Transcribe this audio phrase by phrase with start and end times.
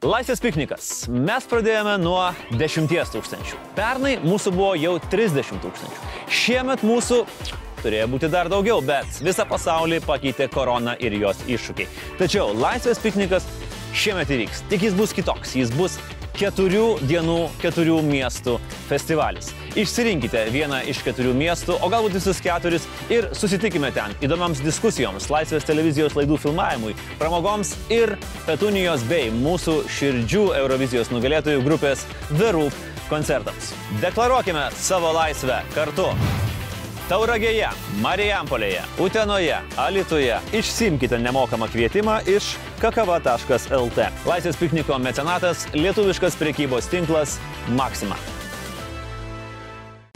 [0.00, 0.84] Laisvės piknikas.
[1.12, 2.22] Mes pradėjome nuo
[2.56, 3.58] 10 tūkstančių.
[3.76, 6.06] Pernai mūsų buvo jau 30 tūkstančių.
[6.32, 7.18] Šiemet mūsų
[7.82, 11.90] turėjo būti dar daugiau, bet visą pasaulį pakeitė korona ir jos iššūkiai.
[12.16, 13.44] Tačiau Laisvės piknikas
[13.92, 14.64] šiemet įvyks.
[14.72, 15.52] Tik jis bus kitoks.
[15.60, 15.98] Jis bus
[16.36, 18.56] keturių dienų, keturių miestų
[18.88, 19.50] festivalis.
[19.78, 25.66] Išsirinkite vieną iš keturių miestų, o galbūt visus keturis ir susitikime ten įdomiams diskusijoms, laisvės
[25.68, 28.16] televizijos laidų filmavimui, pramogoms ir
[28.46, 33.74] Petunijos bei mūsų širdžių Eurovizijos nugalėtojų grupės The Roop koncertams.
[34.02, 36.10] Deklaruokime savo laisvę kartu.
[37.10, 37.66] Tauragėje,
[38.04, 44.06] Marijampolėje, Utenoje, Alituje išsimkite nemokamą kvietimą iš kakava.lt.
[44.30, 47.40] Laisvės pikniko mecenatas lietuviškas prekybos tinklas
[47.74, 48.14] Maxima.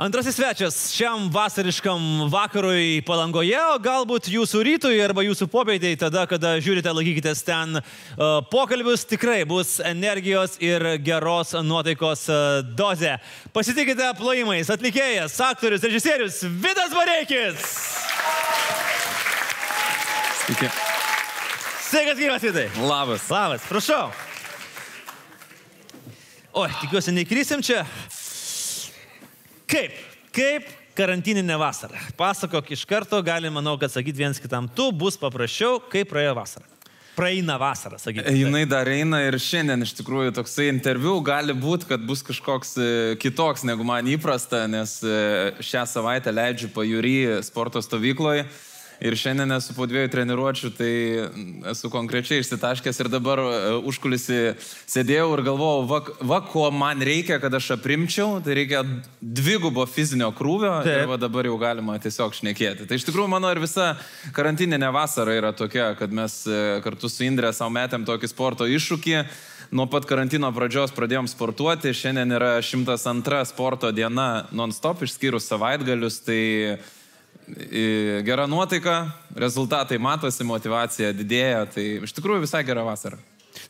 [0.00, 6.54] Antrasis svečias šiam vasariškam vakarui palangoje, o galbūt jūsų rytui arba jūsų popietėjai, tada, kada
[6.56, 7.82] žiūrite, laikykitės ten uh,
[8.48, 13.18] pokalbius, tikrai bus energijos ir geros nuotaikos uh, dozė.
[13.52, 17.68] Pasitikite plojimais, atlikėjas, aktorius, režisierius Vidas Vareikis.
[20.46, 20.72] Sveiki.
[21.90, 22.68] Sveikas gyvas, Vidai.
[22.88, 23.28] Labas.
[23.28, 24.08] Labas, prašau.
[26.50, 27.84] Oi, tikiuosi, neįkrysim čia.
[29.70, 29.94] Kaip?
[30.34, 30.66] Kaip
[30.98, 32.00] karantininė vasara?
[32.18, 36.66] Pasakok iš karto, gali, manau, kad sakyti viens kitam, tu bus paprasčiau, kaip praėjo vasara.
[37.14, 38.32] Praeina vasara, sakykime.
[38.38, 42.88] Jinai dar eina ir šiandien iš tikrųjų toksai interviu gali būti, kad bus kažkoks e,
[43.20, 45.14] kitoks negu man įprasta, nes e,
[45.62, 47.14] šią savaitę leidžiu pajūry
[47.46, 48.46] sporto stovykloje.
[49.00, 50.90] Ir šiandien esu po dviejų treniruočių, tai
[51.70, 53.52] esu konkrečiai išsitaškęs ir dabar uh,
[53.88, 58.82] užkulisi sėdėjau ir galvojau, va, va, ko man reikia, kad aš aprimčiau, tai reikia
[59.20, 60.92] dvigubo fizinio krūvio Taip.
[60.92, 62.84] ir va dabar jau galima tiesiog šnekėti.
[62.90, 63.94] Tai iš tikrųjų mano ir visa
[64.36, 69.24] karantininė vasara yra tokia, kad mes uh, kartu su Indrė savo metėm tokį sporto iššūkį.
[69.70, 76.40] Nuo pat karantino pradžios pradėjom sportuoti, šiandien yra 102 sporto diena non-stop išskyrus savaitgalius, tai
[78.26, 79.02] gera nuotaika,
[79.36, 83.20] rezultatai matosi, motivacija didėja, tai iš tikrųjų visai gera vasara.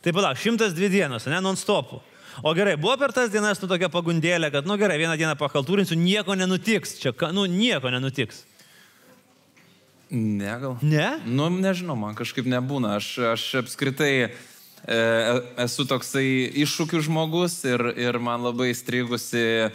[0.01, 2.01] Tai palauk, 102 dienos, ne, non-stopų.
[2.47, 5.97] O gerai, buvo per tas dienas nu tokia pagundėlė, kad, nu gerai, vieną dieną pakaltūrinsiu,
[5.99, 8.45] nieko nenutiks, čia, nu, nieko nenutiks.
[10.11, 10.75] Ne, gal.
[10.83, 11.09] Ne?
[11.25, 12.97] Nu, nežinau, man kažkaip nebūna.
[12.99, 14.31] Aš, aš apskritai e,
[15.63, 16.25] esu toksai
[16.65, 19.71] iššūkių žmogus ir, ir man labai strigusi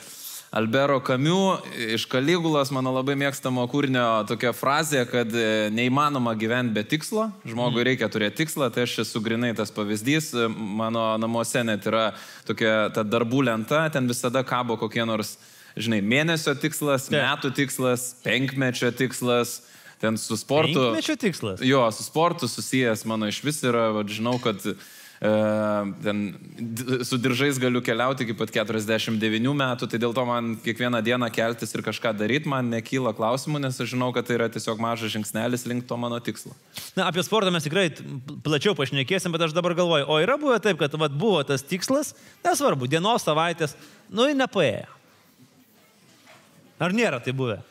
[0.51, 1.57] Albero Kamiu
[1.95, 7.83] iš Kaligulas, mano labai mėgstamo kūrinio tokia frazė, kad e, neįmanoma gyventi be tikslo, žmogui
[7.83, 7.87] mm.
[7.91, 12.13] reikia turėti tikslą, tai aš esu grinai tas pavyzdys, mano namuose net yra
[12.47, 15.35] tokia ta darbų lenta, ten visada kabo kokie nors,
[15.75, 17.19] žinai, mėnesio tikslas, Taip.
[17.19, 19.63] metų tikslas, penkmečio tikslas.
[19.97, 20.77] Ten su sportu.
[20.77, 21.63] Penkmečio tikslas.
[21.65, 24.75] Jo, su sportu susijęs mano iš vis yra, va, žinau, kad E,
[25.21, 26.35] ten
[27.05, 31.73] su diržais galiu keliauti iki pat 49 metų, tai dėl to man kiekvieną dieną keltis
[31.73, 35.65] ir kažką daryti, man nekyla klausimų, nes aš žinau, kad tai yra tiesiog mažas žingsnelis
[35.71, 36.53] link to mano tikslo.
[36.99, 37.89] Na, apie sportą mes tikrai
[38.45, 42.13] plačiau pašnekėsim, bet aš dabar galvoju, o yra buvę taip, kad vat, buvo tas tikslas,
[42.45, 43.77] nesvarbu, dienos, savaitės,
[44.13, 44.93] nu ir nepaėjo.
[46.77, 47.63] Ar nėra tai buvę?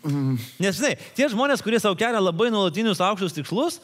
[0.00, 0.38] Mm.
[0.62, 3.78] Nes, žinai, tie žmonės, kurie savo kelia labai nuolatinius aukštus tikslus,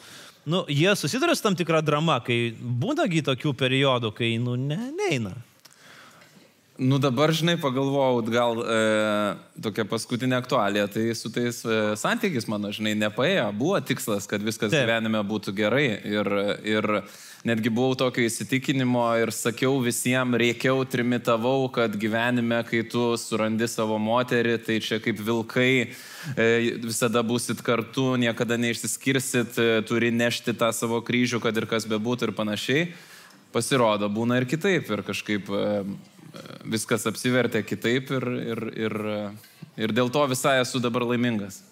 [0.46, 5.34] nu, jie susiduria su tam tikra drama, kai būnagi tokių periodų, kai, nu, ne, neina.
[6.76, 8.80] Nu dabar, žinai, pagalvojau, gal e,
[9.64, 13.46] tokia paskutinė aktualija, tai su tais e, santykiais mano, žinai, nepaėjo.
[13.56, 14.84] Buvo tikslas, kad viskas Taip.
[14.84, 15.86] gyvenime būtų gerai.
[16.04, 16.30] Ir,
[16.68, 16.90] ir
[17.46, 23.98] netgi buvau tokio įsitikinimo ir sakiau visiems, reikiau, trimitavau, kad gyvenime, kai tu surandi savo
[24.02, 26.48] moterį, tai čia kaip vilkai e,
[26.82, 32.30] visada būsit kartu, niekada neišsiskirsit, e, turi nešti tą savo kryžių, kad ir kas bebūtų
[32.30, 32.88] ir panašiai.
[33.54, 35.62] Pasirodo, būna ir kitaip ir kažkaip e,
[36.66, 38.98] viskas apsivertė kitaip ir, ir, ir,
[39.86, 41.62] ir dėl to visai esu dabar laimingas.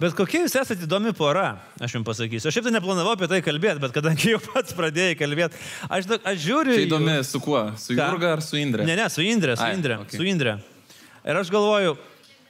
[0.00, 2.48] Bet kokie jūs esate įdomi pora, aš jums pasakysiu.
[2.50, 6.40] Aš šiaip tai neplanavau apie tai kalbėti, bet kadangi jau pats pradėjai kalbėti, aš, aš
[6.42, 6.74] žiūriu...
[6.74, 7.60] Tai įdomi, su kuo?
[7.80, 8.86] Su Jurga ar su Indre?
[8.88, 10.00] Ne, ne, su Indre, su Indre.
[10.00, 10.18] Ai, okay.
[10.18, 10.56] Su Indre.
[11.24, 11.94] Ir aš galvoju,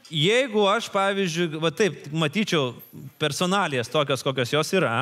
[0.08, 2.72] jeigu aš, pavyzdžiui, va taip, matyčiau
[3.20, 4.96] personalijas tokios, kokios jos yra,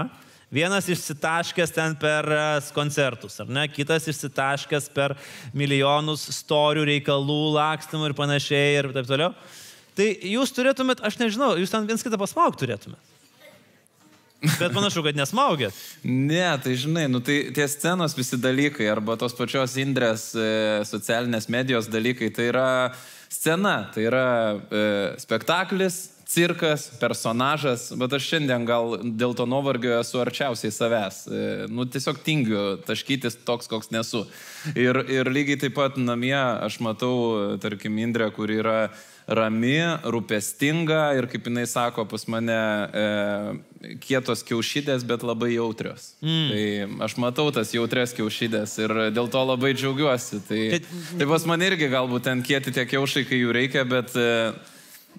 [0.52, 2.40] Vienas išsitaškęs ten per e,
[2.76, 3.62] koncertus, ar ne?
[3.72, 5.14] Kitas išsitaškęs per
[5.56, 9.30] milijonus storių reikalų, lakstimų ir panašiai ir taip toliau.
[9.98, 13.10] Tai jūs turėtumėt, aš nežinau, jūs ten viens kitą pasmauk turėtumėt.
[14.42, 15.76] Bet panašu, kad nesmaugėt.
[16.02, 20.46] Ne, tai žinai, nu tai tie scenos visi dalykai, arba tos pačios Indrės e,
[20.88, 22.70] socialinės medijos dalykai, tai yra
[23.30, 24.26] scena, tai yra
[24.58, 24.82] e,
[25.22, 26.00] spektaklis,
[26.32, 31.22] cirkas, personažas, bet aš šiandien gal dėl to nuovargio esu arčiausiai savęs.
[31.28, 34.24] E, nu, tiesiog tingiu taškytis toks, koks nesu.
[34.74, 37.14] Ir, ir lygiai taip pat namie aš matau,
[37.62, 38.88] tarkim, Indrę, kur yra
[39.36, 39.76] rami,
[40.14, 43.04] rūpestinga ir, kaip jinai sako, pas mane e,
[44.02, 46.12] kietos kiaušydės, bet labai jautrios.
[46.24, 46.50] Mm.
[46.50, 50.42] Tai aš matau tas jautres kiaušydės ir dėl to labai džiaugiuosi.
[50.48, 54.14] Tai, tai, tai pas mane irgi galbūt ten kieti tie kiaušai, kai jų reikia, bet...
[54.16, 54.52] E,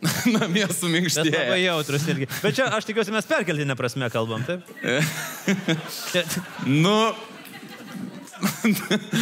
[0.35, 1.27] Namie suminkštė.
[1.29, 2.27] Labai jautrus irgi.
[2.43, 4.65] Bet čia aš tikiuosi mes perkeltinę prasme kalbam, taip?
[6.85, 6.95] nu,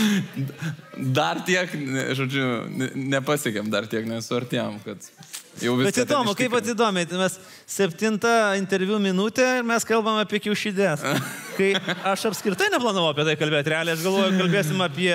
[1.18, 1.74] dar tiek,
[2.18, 2.48] žodžiu,
[2.96, 5.12] nepasiekėm, dar tiek nesuartėjom, kad
[5.60, 5.96] jau viskas.
[5.96, 7.38] Bet įdomu, kaip pat įdomiai, mes
[7.70, 11.04] septinta interviu minutė ir mes kalbam apie kiaušydės.
[11.58, 11.74] Kai
[12.08, 15.12] aš apskritai neplanavau apie tai kalbėti, realiai aš galvoju, kalbėsim apie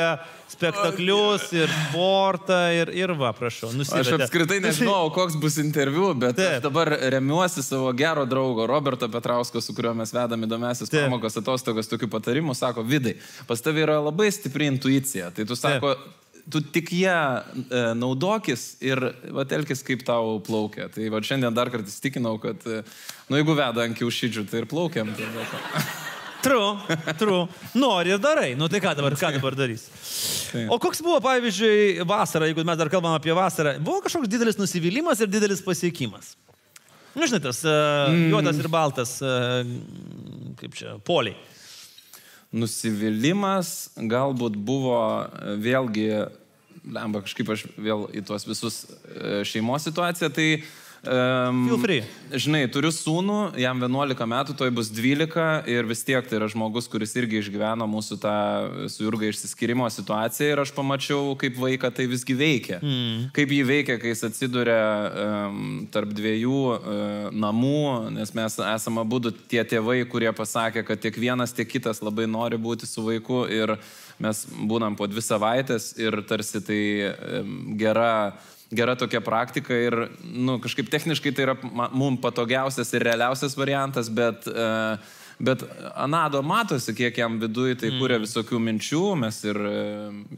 [0.53, 4.05] spektaklius ir sportą ir, ir va, prašau, nusivedė.
[4.05, 9.75] Aš apskritai nežinau, koks bus interviu, bet dabar remiuosi savo gero draugo Roberto Petrausko, su
[9.77, 13.17] kuriuo mes vedame įdomiasis pamokas atostogas, tokių patarimų, sako, vidai,
[13.49, 15.33] pas tavai yra labai stipri intuicija.
[15.35, 19.01] Tai tu sako, Taip tu tik ją e, naudokis ir
[19.35, 20.89] vatelkis kaip tau plaukia.
[20.93, 22.83] Tai va šiandien dar kartą įstikinau, kad, e,
[23.31, 25.11] nu jeigu veda ant kiaušydžių, tai ir plaukiam.
[25.17, 25.31] Tai
[26.47, 26.77] True,
[27.19, 27.47] true.
[27.75, 28.53] Nori ir darai.
[28.55, 29.89] Nu tai ką dabar, ką dabar darys?
[30.71, 35.25] O koks buvo, pavyzdžiui, vasara, jeigu mes dar kalbam apie vasarą, buvo kažkoks didelis nusivylimas
[35.25, 36.37] ir didelis pasiekimas?
[37.17, 39.65] Na, nu, žinai, tas uh, juodas ir baltas, uh,
[40.61, 41.35] kaip čia, poliai.
[42.57, 44.99] Nusivylimas galbūt buvo
[45.61, 46.09] vėlgi,
[46.97, 48.79] lemba kažkaip aš vėl į tuos visus
[49.49, 50.49] šeimos situaciją, tai
[51.05, 52.03] Um, Feel free.
[52.35, 56.89] Žinai, turiu sūnų, jam 11 metų, toj bus 12 ir vis tiek tai yra žmogus,
[56.91, 58.37] kuris irgi išgyveno mūsų tą
[58.91, 62.81] su Jurga išsiskirimo situaciją ir aš pamačiau, kaip vaiką tai visgi veikia.
[62.81, 63.29] Mm.
[63.37, 65.61] Kaip jį veikia, kai jis atsiduria um,
[65.95, 66.81] tarp dviejų uh,
[67.31, 72.27] namų, nes mes esame būdų tie tėvai, kurie pasakė, kad tiek vienas, tiek kitas labai
[72.31, 73.77] nori būti su vaiku ir
[74.23, 76.83] mes būnam po dvi savaitės ir tarsi tai
[77.13, 78.35] um, gera
[78.71, 81.55] gera tokia praktika ir nu, kažkaip techniškai tai yra
[81.93, 84.97] mums patogiausias ir realiausias variantas, bet, e,
[85.39, 85.63] bet
[85.95, 88.27] Anado matosi, kiek jam viduje tai kūrė mm.
[88.27, 89.85] visokių minčių, mes ir e,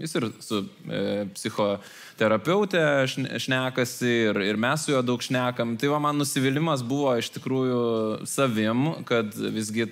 [0.03, 1.01] jis ir su e,
[1.39, 5.79] psichoterapeutė šnekasi ir, ir mes su juo daug šnekam.
[5.81, 7.83] Tai va, man nusivylimas buvo iš tikrųjų
[8.29, 9.89] savim, kad visgi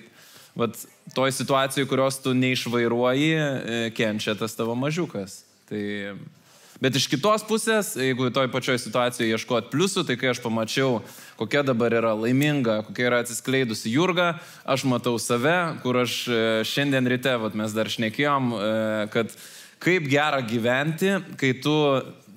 [0.57, 0.77] vat,
[1.17, 5.41] toj situacijoje, kurios tu neišvairuoji, kenčia tas tavo mažiukas.
[5.67, 5.81] Tai
[6.77, 10.99] Bet iš kitos pusės, jeigu toj pačioj situacijoje ieškot pliusų, tai kai aš pamačiau,
[11.39, 17.09] kokia dabar yra laiminga, kokia yra atsiskleidusi Jurga, aš matau save, kur aš e, šiandien
[17.09, 18.69] ryte, vat, mes dar šnekėjom, e,
[19.15, 19.33] kad
[19.81, 21.73] kaip gera gyventi, kai tu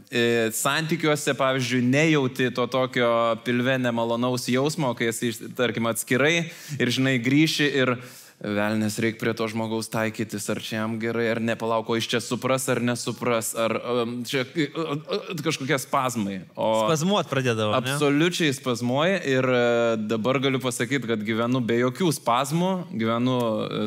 [0.08, 3.12] e, santykiuose, pavyzdžiui, nejauti to tokio
[3.44, 6.46] pilve nemalonaus jausmo, kai esi, tarkim, atskirai
[6.80, 7.98] ir, žinai, grįši ir
[8.40, 12.64] velnės reikia prie to žmogaus taikytis, ar čia jam gerai, ar nepalauko, iš čia supras
[12.72, 16.38] ar nesupras, ar um, čia uh, uh, kažkokie spazmai.
[16.56, 17.74] O Spazmuot pradėdavo.
[17.76, 23.36] Absoliučiai spazmuoja ir uh, dabar galiu pasakyti, kad gyvenu be jokių spazmų, gyvenu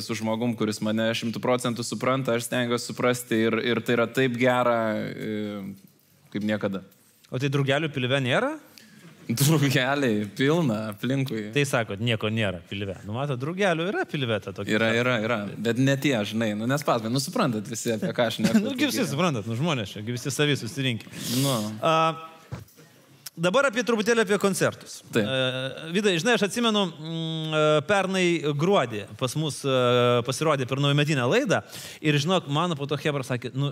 [0.06, 4.38] su žmogum, kuris mane šimtų procentų supranta, aš stengiuosi suprasti ir, ir tai yra taip
[4.38, 4.78] gera
[6.34, 6.84] kaip niekada.
[7.34, 8.54] O tai draugelių pilve nėra?
[9.28, 11.46] Drugeliai, pilna aplinkui.
[11.56, 12.98] Tai sakot, nieko nėra pilve.
[13.08, 14.76] Nu, mato, drugelių yra pilve ta tokia.
[14.76, 15.40] Yra, yra, yra.
[15.56, 18.66] Bet ne tie, žinai, nu, nespasmai, nu, suprantat visi, apie ką aš nežinau.
[18.74, 21.12] nu, visi suprantat, nu, žmonės čia, visi savi susirinkę.
[21.40, 21.56] Nu.
[21.80, 22.30] Uh,
[23.34, 25.00] Dabar apie truputėlį apie koncertus.
[25.10, 25.26] Taip.
[25.96, 27.56] Vidai, žinai, aš atsimenu, mm,
[27.90, 29.58] pernai gruodį pas mus
[30.28, 31.64] pasirodė per naujametinę laidą
[31.98, 33.72] ir, žinok, mano po to Hebra sakė, nu,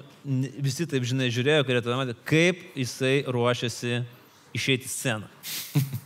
[0.57, 4.01] visi taip, žinai, žiūrėjo, kurie tada matė, kaip jisai ruošiasi
[4.57, 5.29] išeiti į sceną.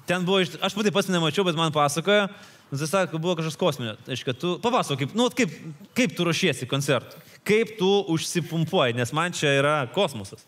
[0.10, 2.28] Ten buvo, aš pati pats nemačiau, bet man pasakojo,
[2.72, 3.96] nu, tai sako, buvo kažkas kosminio.
[4.06, 5.54] Tai reiškia, tu papasako, kaip, nu, kaip,
[5.98, 10.46] kaip tu ruošiesi koncertui, kaip tu užsipumpuoji, nes man čia yra kosmosas.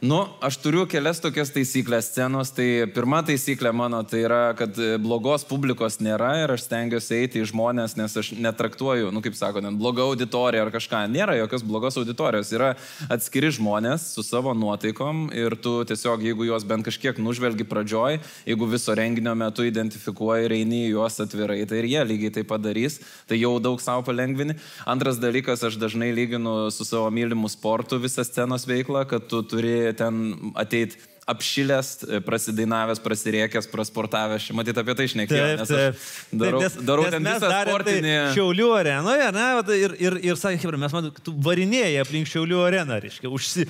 [0.00, 2.50] Nu, aš turiu kelias tokias taisyklės scenos.
[2.52, 7.46] Tai pirma taisyklė mano tai yra, kad blogos publikos nėra ir aš stengiuosi eiti į
[7.48, 11.00] žmonės, nes aš netraktuoju, nu kaip sako, net bloga auditorija ar kažką.
[11.08, 12.50] Nėra jokios blogos auditorijos.
[12.52, 12.74] Yra
[13.08, 18.68] atskiri žmonės su savo nuotaikom ir tu tiesiog, jeigu juos bent kažkiek nužvelgi pradžioj, jeigu
[18.68, 23.00] viso renginio metu identifikuoji ir eini juos atvirai, tai ir jie lygiai tai padarys.
[23.24, 24.60] Tai jau daug savo palengvini.
[24.84, 29.85] Antras dalykas, aš dažnai lyginu su savo mylimu sportu visą scenos veiklą, kad tu turi
[29.94, 30.24] ten
[30.54, 34.46] ateit apšilęs, prasidainavęs, prasiriekęs, prasportavęs.
[34.54, 35.48] Matyt, apie tai išnekėjau.
[35.58, 36.04] Taip, taip.
[36.30, 38.14] Darau, taip, nes, darau nes ten visą darėm sportinį.
[38.14, 39.48] Tai šiaulių arenoje, ne,
[39.80, 43.66] ir, ir, ir sakė, Hebra, mes matom, tu varinėjai aplink Šiaulių areną, reiškia, užsi...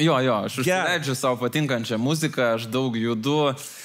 [0.00, 3.42] Jo, jo, aš užsileidžiu savo patinkančią muziką, aš daug judu.
[3.50, 3.80] E,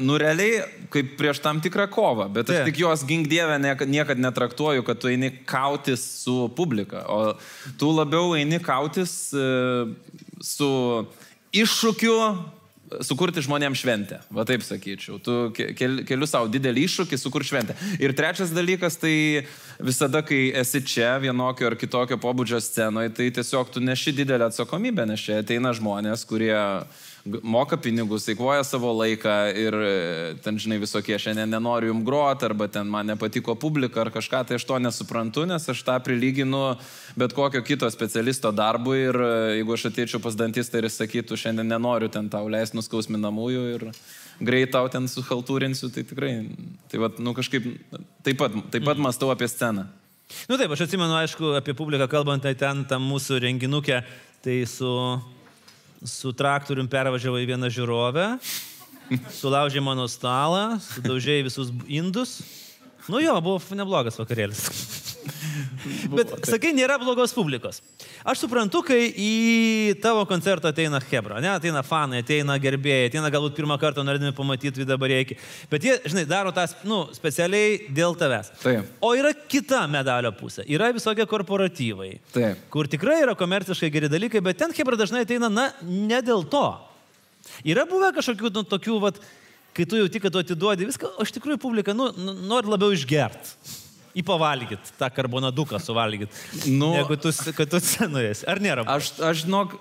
[0.00, 4.22] Nu, realiai, kaip prieš tam tikrą kovą, bet aš tik jos gink dievę niekad, niekad
[4.22, 7.34] netraktuoju, kad tu eini kautis su publika, o
[7.76, 9.44] tu labiau eini kautis e,
[10.40, 11.06] su
[11.54, 12.16] iššūkiu
[13.06, 15.20] sukurti žmonėms šventę, va taip sakyčiau.
[15.22, 17.76] Tu ke- kel, keliu savo didelį iššūkį sukur šventę.
[18.02, 19.46] Ir trečias dalykas, tai
[19.78, 25.06] visada, kai esi čia vienokio ar kitokio pobūdžio scenoje, tai tiesiog tu neši didelę atsakomybę,
[25.06, 26.86] nes čia ateina žmonės, kurie g-
[27.24, 29.92] moka pinigus, eikvoja savo laiką ir e,
[30.44, 34.56] ten, žinai, visokie šiandien nenoriu jum groti, arba ten man nepatiko publika ar kažką, tai
[34.56, 36.62] aš to nesuprantu, nes aš tą prilyginu
[37.20, 41.38] bet kokio kito specialisto darbui ir e, jeigu aš ateičiau pas dantistą ir jis sakytų,
[41.44, 43.86] šiandien nenoriu ten tau leisti nuskausminamųjų ir
[44.40, 46.34] greit tau ten suhaltūrinsiu, tai tikrai,
[46.88, 47.66] tai va, nu kažkaip
[48.24, 49.86] taip pat, taip pat mastau apie sceną.
[50.48, 54.00] Nu taip, aš atsimenu, aišku, apie publiką kalbant, tai ten tam mūsų renginukė,
[54.44, 54.90] tai su,
[56.06, 58.26] su traktorium pervažiavo į vieną žiūrovę,
[59.36, 62.38] sulaužė mano stalą, sudaužė visus indus.
[63.10, 65.09] Nu jo, buvo neblogas vakarėlis.
[66.12, 67.80] Bet, sakai, nėra blogos publikos.
[68.28, 69.30] Aš suprantu, kai į
[70.02, 74.82] tavo koncertą ateina Hebra, ne, ateina fanai, ateina gerbėjai, ateina galbūt pirmą kartą norėdami pamatyti
[74.82, 75.38] Vidą Bareikį.
[75.72, 78.52] Bet jie, žinai, daro tas, nu, specialiai dėl tavęs.
[78.62, 78.92] Taip.
[79.04, 80.66] O yra kita medalio pusė.
[80.70, 82.64] Yra visokie korporatyvai, Taip.
[82.72, 86.66] kur tikrai yra komerciškai geri dalykai, bet ten Hebra dažnai ateina, na, ne dėl to.
[87.66, 89.20] Yra buvę kažkokių nu, tokių, vat,
[89.76, 92.92] kai tu jauti, kad tu atiduodi viską, o iš tikrųjų publika, nu, nu, nori labiau
[92.94, 93.54] išgert.
[94.10, 96.34] Į pavalgyti, tą karbonaduką suvalgyti.
[96.66, 98.46] Nu- Jeigu tu, kad tu scenoje esi.
[98.50, 98.82] Ar nėra?
[98.90, 99.76] Aš, aš žinok,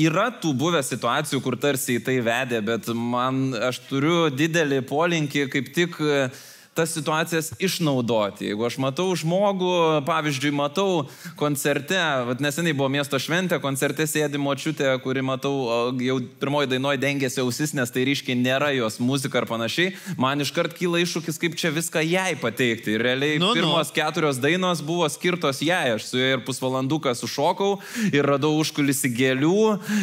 [0.00, 5.44] yra tų buvę situacijų, kur tarsi į tai vedė, bet man, aš turiu didelį polinkį
[5.52, 6.30] kaip tik e,
[6.78, 8.46] tas situacijas išnaudoti.
[8.52, 9.72] Jeigu aš matau žmogų,
[10.06, 11.06] pavyzdžiui, matau
[11.38, 11.98] koncerte,
[12.42, 15.54] neseniai buvo miesto šventė, koncerte sėdi močiutė, kuri matau
[16.02, 20.76] jau pirmoji dainoje dengėsi ausis, nes tai ryškiai nėra jos muzika ar panašiai, man iškart
[20.78, 22.94] kyla iššūkis, kaip čia viską jai pateikti.
[22.94, 23.54] Ir realiai Nu, nu.
[23.58, 27.78] pirmos keturios dainos buvo skirtos jai, aš su ja ir pusvalanduką sušokau
[28.12, 29.60] ir radau užkulisi gėlių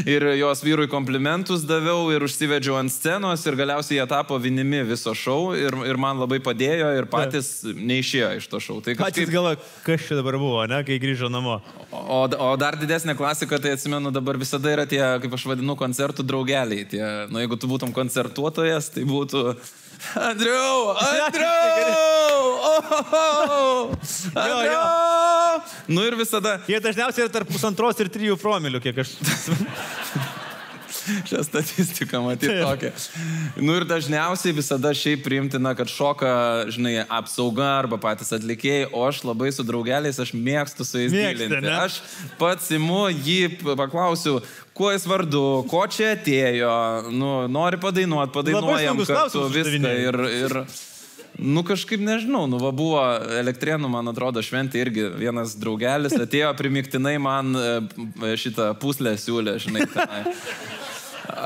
[0.10, 5.14] ir jos vyrui komplimentus daviau ir užsivedžiau ant scenos ir galiausiai jie tapo vinimi viso
[5.16, 6.65] šou ir, ir man labai padėjo
[7.00, 8.78] ir patys neišėjo iš to šou.
[8.86, 11.60] Tai Patys kažkaip, galvoja, kas čia dabar buvo, ne, kai grįžo namo.
[11.92, 16.26] o, o dar didesnė klasika, tai atsimenu, dabar visada yra tie, kaip aš vadinu, koncertų
[16.28, 16.88] draugeliai.
[16.92, 19.48] Tie, nu, jeigu tu būtum koncertuotojas, tai būtų...
[20.22, 20.96] Andriau,
[21.26, 22.40] Andriau!
[22.70, 23.94] Oh,
[24.36, 25.62] Andriau!
[25.88, 29.16] Nu ir visada, Jie dažniausiai yra tarp pusantros ir trijų promilių, kiek aš...
[31.30, 32.92] Šią statistiką matyti tokią.
[33.62, 36.32] Nu ir dažniausiai visada šiaip priimtina, kad šoka,
[36.74, 41.62] žinai, apsauga arba patys atlikėjai, o aš labai su draugeliais, aš mėgstu su jais gilinti.
[41.70, 42.00] Aš
[42.40, 43.40] pats imu jį,
[43.76, 44.40] paklausiu,
[44.76, 46.74] kuo jis vardu, ko čia atėjo,
[47.14, 49.94] nu, nori padainuoti, padainuojam kartu viską.
[50.06, 50.58] Ir, ir,
[51.40, 53.04] nu kažkaip nežinau, nu va buvo
[53.42, 57.70] elektrienų, man atrodo, šventė irgi vienas draugelis atėjo primiktinai man e,
[58.40, 59.88] šitą puslę siūlę, žinai.
[59.94, 60.26] Tenai.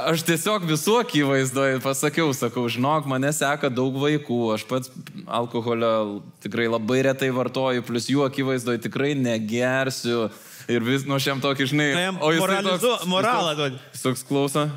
[0.09, 4.91] Aš tiesiog visų akivaizdoje pasakiau, sakau, žinok, mane seka daug vaikų, aš pats
[5.27, 10.29] alkoholio tikrai labai retai vartoju, plus jų akivaizdoje tikrai negersiu.
[10.69, 13.79] Ir vis nuo šiam tokį, žinai, Na, jam jisai moralizu- moralą duodi.
[13.93, 14.67] Jis toks klauso.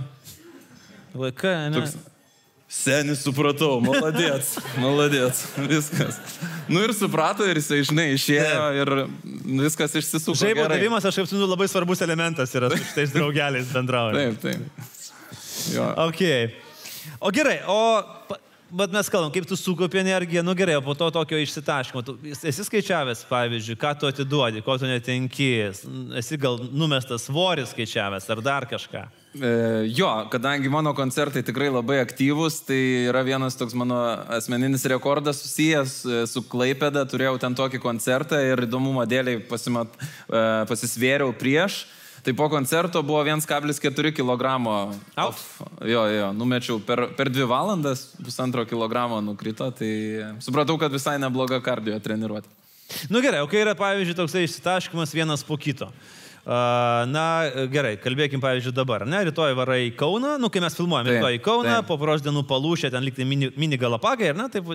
[1.13, 1.81] Vaikai, ne?
[1.81, 1.97] Toks,
[2.73, 6.17] Senis supratau, maladėts, maladėts, viskas.
[6.73, 8.93] Nu ir suprato ir jisai, žinai, išėjo ir
[9.61, 10.39] viskas išsisuko.
[10.41, 14.41] Žaibo davimas, aš kaip suprantu, labai svarbus elementas yra su šitais draugeliais bendraujant.
[14.41, 14.89] Taip, taip.
[15.75, 15.91] Jo.
[16.09, 16.25] Ok.
[17.21, 18.39] O gerai, o...
[18.73, 22.01] Bet mes kalbam, kaip tu sukaupi energiją, nu gerai, o po to tokio išsitaškymo.
[22.07, 25.49] Tu esi skaičiavęs, pavyzdžiui, ką tu atiduodi, ko tu netenki,
[26.17, 29.05] esi gal numestas svoris skaičiavęs ar dar kažką.
[29.33, 33.97] E, jo, kadangi mano koncertai tikrai labai aktyvūs, tai yra vienas toks mano
[34.29, 37.07] asmeninis rekordas susijęs e, su Klaipėda.
[37.09, 41.87] Turėjau ten tokį koncertą ir įdomumo dėliai pasimat, e, pasisvėriau prieš.
[42.23, 44.51] Tai po koncerto buvo 1,4 kg.
[45.19, 45.41] Out.
[45.81, 49.91] Jo, jo, numečiau per, per 2 valandas, pusantro kilogramo nukrito, tai
[50.45, 52.53] supratau, kad visai nebloga kardio treniruoti.
[53.11, 55.89] Nu gerai, o kai yra, pavyzdžiui, toksai išsitaškymas vienas po kito.
[56.43, 57.27] Na
[57.71, 61.43] gerai, kalbėkim pavyzdžiui dabar, ne, rytoj varai į Kauną, nu kai mes filmuojame, rytoj į
[61.45, 61.87] Kauną, taip.
[61.87, 64.67] po poros dienų palūšė, ten liktai mini, mini galapagai, ar ne, taip.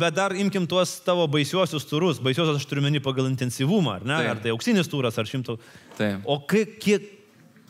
[0.00, 4.16] Bet dar imkim tuos tavo baisiuosius turus, baisiuosius aš turiu menį pagal intensyvumą, ar ne,
[4.22, 4.30] Taip.
[4.30, 5.58] ar tai auksinis turas, ar šimtų.
[5.98, 6.22] Taip.
[6.24, 7.10] O kaip, kiek,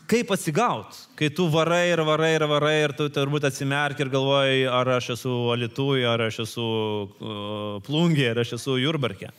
[0.07, 4.63] kaip atsigaut, kai tu varai ir varai ir varai ir tu turbūt atsimerk ir galvoji,
[4.69, 6.67] ar aš esu Alitui, ar aš esu
[7.09, 9.33] uh, Plungė, ar aš esu Jurbarkė.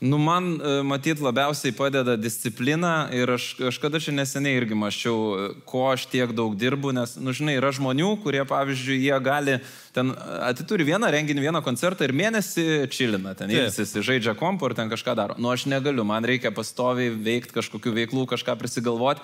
[0.00, 5.46] Nu, man e, matyt labiausiai padeda disciplina ir aš kažkada čia neseniai irgi maščiau, e,
[5.68, 9.58] ko aš tiek daug dirbu, nes, nu, žinai, yra žmonių, kurie, pavyzdžiui, jie gali
[9.94, 10.10] ten
[10.42, 15.14] atituri vieną renginį, vieną koncertą ir mėnesį čilina, ten ilsisi, žaidžia kompo ir ten kažką
[15.14, 15.36] daro.
[15.38, 19.22] Nu, aš negaliu, man reikia pastoviai veikti kažkokių veiklų, kažką prisigalvoti.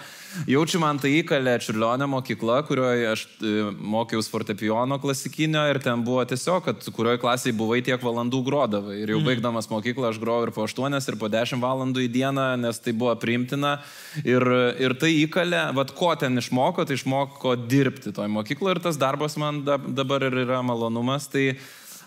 [0.51, 6.23] Jaučiu man tai įkalė Čiurlionė mokykla, kurioje aš e, mokiausi fortepijono klasikinio ir ten buvo
[6.31, 9.01] tiesiog, kad kurioje klasėje buvai tiek valandų grodavai.
[9.03, 12.47] Ir jau baigdamas mokyklą aš grojau ir po 8 ir po 10 valandų į dieną,
[12.63, 13.81] nes tai buvo priimtina.
[14.23, 14.47] Ir,
[14.79, 19.35] ir tai įkalė, vad ko ten išmoko, tai išmoko dirbti toj mokykloje ir tas darbas
[19.41, 21.29] man da, dabar ir yra malonumas.
[21.31, 21.55] Tai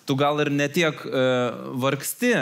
[0.06, 1.26] tu gal ir netiek e,
[1.80, 2.34] vargsti,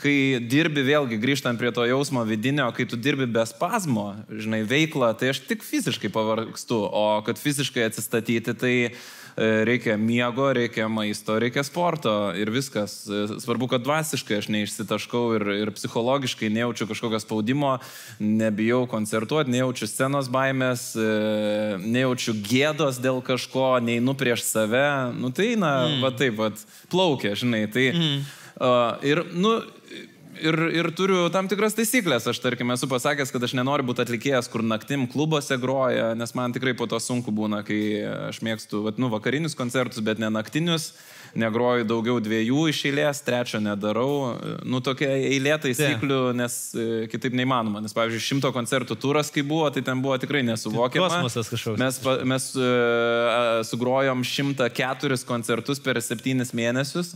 [0.00, 0.16] kai
[0.50, 5.30] dirbi vėlgi grįžtant prie to jausmo vidinio, kai tu dirbi be spazmo, žinai, veiklą, tai
[5.32, 8.94] aš tik fiziškai pavargstu, o kad fiziškai atsistatyti, tai e,
[9.36, 13.02] reikia miego, reikia maisto, reikia sporto ir viskas.
[13.06, 17.78] E, Svarbu, kad dvasiškai aš neišsitaškau ir, ir psichologiškai nejaučiu kažkokio spaudimo,
[18.18, 21.08] nebijau koncertuoti, nejaučiu scenos baimės, e,
[21.82, 24.86] nejaučiu gėdos dėl kažko, neinu prieš save.
[25.16, 26.04] Nu tai, na, mm.
[26.04, 26.52] va taip, va,
[26.92, 27.64] plaukia, žinai.
[27.72, 28.24] Tai, mm.
[28.60, 29.56] uh, ir, nu,
[30.40, 32.24] Ir, ir turiu tam tikras taisyklės.
[32.30, 36.54] Aš, tarkim, esu pasakęs, kad aš nenoriu būti atlikėjas, kur naktim klubuose groja, nes man
[36.54, 37.80] tikrai po to sunku būna, kai
[38.30, 40.92] aš mėgstu vat, nu, vakarinius koncertus, bet ne naktinius.
[41.38, 44.34] Negroju daugiau dviejų iš eilės, trečio nedarau.
[44.68, 47.80] Nu, tokia eilė taisyklių, nes e, kitaip neįmanoma.
[47.80, 51.08] Nes, pavyzdžiui, šimto koncertų turas, kai buvo, tai ten buvo tikrai nesuvokiama.
[51.08, 51.80] Kosmosas kažkoks.
[51.80, 57.14] Mes, pa- mes uh, sugrojom 104 koncertus per 7 mėnesius.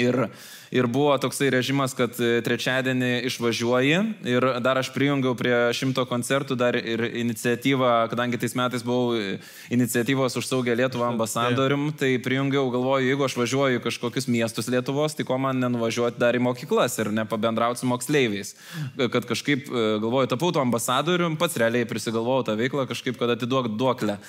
[0.00, 0.30] Ir,
[0.70, 3.98] ir buvo toksai režimas, kad e, trečiadienį išvažiuoji
[4.30, 9.38] ir dar aš prijungiau prie šimto koncertų dar ir iniciatyvą, kadangi tais metais buvau e,
[9.74, 15.16] iniciatyvos už saugę Lietuvą ambasadorium, tai prijungiau, galvoju, jeigu aš važiuoju į kažkokius miestus Lietuvos,
[15.18, 18.54] tai ko man nenuvažiuoti dar į mokyklas ir nepabendrauti su moksleiviais.
[19.00, 23.72] Kad kažkaip, e, galvoju, tapau to ambasadorium, pats realiai prisigalvojau tą veiklą, kažkaip, kad atiduok
[23.74, 24.20] duoklę.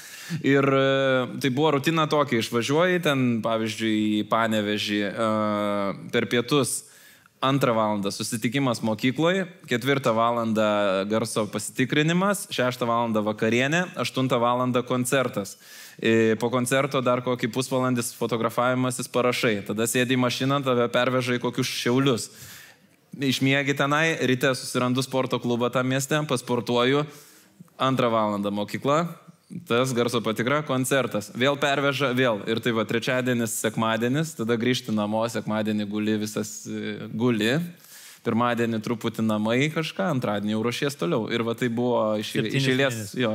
[0.47, 0.65] Ir
[1.43, 4.99] tai buvo rutina tokia, išvažiuoji ten, pavyzdžiui, į Panevežį
[6.13, 6.81] per pietus.
[7.41, 10.65] Antrą valandą susitikimas mokykloje, ketvirtą valandą
[11.09, 15.55] garso pasitikrinimas, šeštą valandą vakarienė, aštuntą valandą koncertas.
[15.97, 19.55] E, Po koncerto dar kokį pusvalandis fotografavimasis parašai.
[19.65, 22.29] Tada sėdi į mašiną, tave perveža į kokius šiaulius.
[23.17, 27.03] Išmiegi tenai, ryte susirandu sporto klubą tam mieste, pasportuoju,
[27.81, 29.01] antrą valandą mokykla,
[29.67, 31.29] tas garso patikra, koncertas.
[31.37, 32.41] Vėl perveža, vėl.
[32.49, 37.57] Ir tai va, trečiadienis, sekmadienis, tada grįžti namo, sekmadienį guli visas e, guli.
[38.21, 41.25] Pirmadienį truputį namai kažką, antradienį jau ruošies toliau.
[41.33, 43.31] Ir va tai buvo iš, eilės, jo,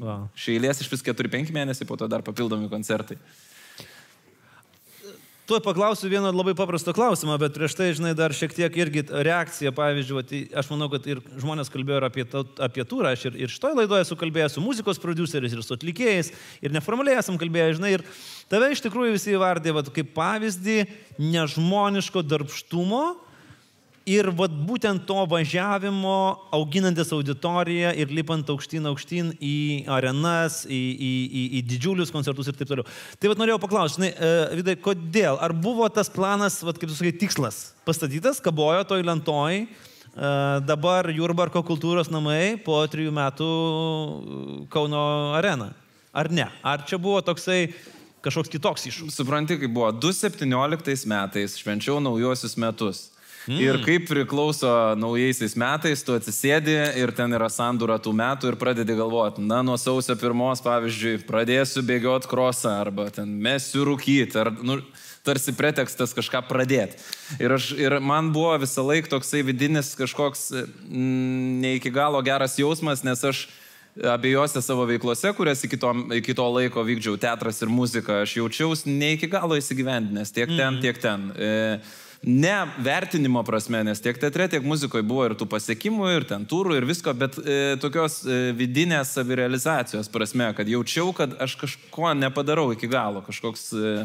[0.00, 0.24] Wow.
[0.34, 3.20] iš eilės iš vis 4-5 mėnesiai, po to dar papildomi koncertai.
[5.44, 9.74] Tuoj paklausiu vieno labai paprasto klausimo, bet prieš tai, žinai, dar šiek tiek irgi reakcija,
[9.76, 13.36] pavyzdžiui, į- aš manau, kad ir žmonės kalbėjo ir apie, tau- apie turą, aš ir,
[13.44, 16.32] ir šitoje laidoje esu kalbėjęs su muzikos produceriais, ir su atlikėjais,
[16.64, 18.04] ir neformaliai esam kalbėję, žinai, ir
[18.48, 20.78] tave iš tikrųjų visi įvardė vat, kaip pavyzdį
[21.20, 23.04] nežmoniško darbštumo
[24.08, 26.16] ir vat, būtent to važiavimo,
[26.54, 29.56] auginantis auditoriją ir lipant aukštyn aukštyn į
[29.90, 32.86] arenas, į, į, į, į didžiulius koncertus ir taip toliau.
[33.20, 35.40] Tai vad norėjau paklausti, e, Vidai, kodėl?
[35.40, 39.66] Ar buvo tas planas, vat, kaip tu sakai, tikslas pastatytas, kabojo toj lentoj, e,
[40.68, 45.06] dabar Jurbarko kultūros namai po trijų metų e, Kauno
[45.38, 45.72] arena?
[46.14, 46.46] Ar ne?
[46.62, 47.72] Ar čia buvo toksai
[48.24, 49.16] kažkoks kitoks iššūkis?
[49.16, 53.08] Supranti, kai buvo 2017 metais, švenčiau naujosius metus.
[53.44, 53.60] Mm.
[53.60, 58.96] Ir kaip priklauso naujaisiais metais, tu atsisėdi ir ten yra sandūra tų metų ir pradedi
[58.96, 64.78] galvoti, na, nuo sausio pirmos, pavyzdžiui, pradėsiu bėgioti krosą arba ten mesiu rūkyti, ar, nu,
[65.24, 66.96] tarsi pretekstas kažką pradėti.
[67.36, 72.56] Ir, aš, ir man buvo visą laiką toksai vidinis kažkoks mm, ne iki galo geras
[72.60, 73.46] jausmas, nes aš
[73.94, 78.90] abiejose savo veiklose, kurias iki to, iki to laiko vykdžiau, teatras ir muzika, aš jaučiausi
[78.90, 80.80] ne iki galo įsigyvendinęs, tiek ten, mm.
[80.82, 81.28] tiek ten.
[81.36, 81.52] E,
[82.26, 86.78] ne vertinimo prasme, nes tiek teatre, tiek muzikoje buvo ir tų pasiekimų, ir ten turų,
[86.78, 92.70] ir visko, bet e, tokios e, vidinės savirealizacijos prasme, kad jaučiau, kad aš kažko nepadarau
[92.72, 93.66] iki galo, kažkoks...
[93.76, 93.96] E,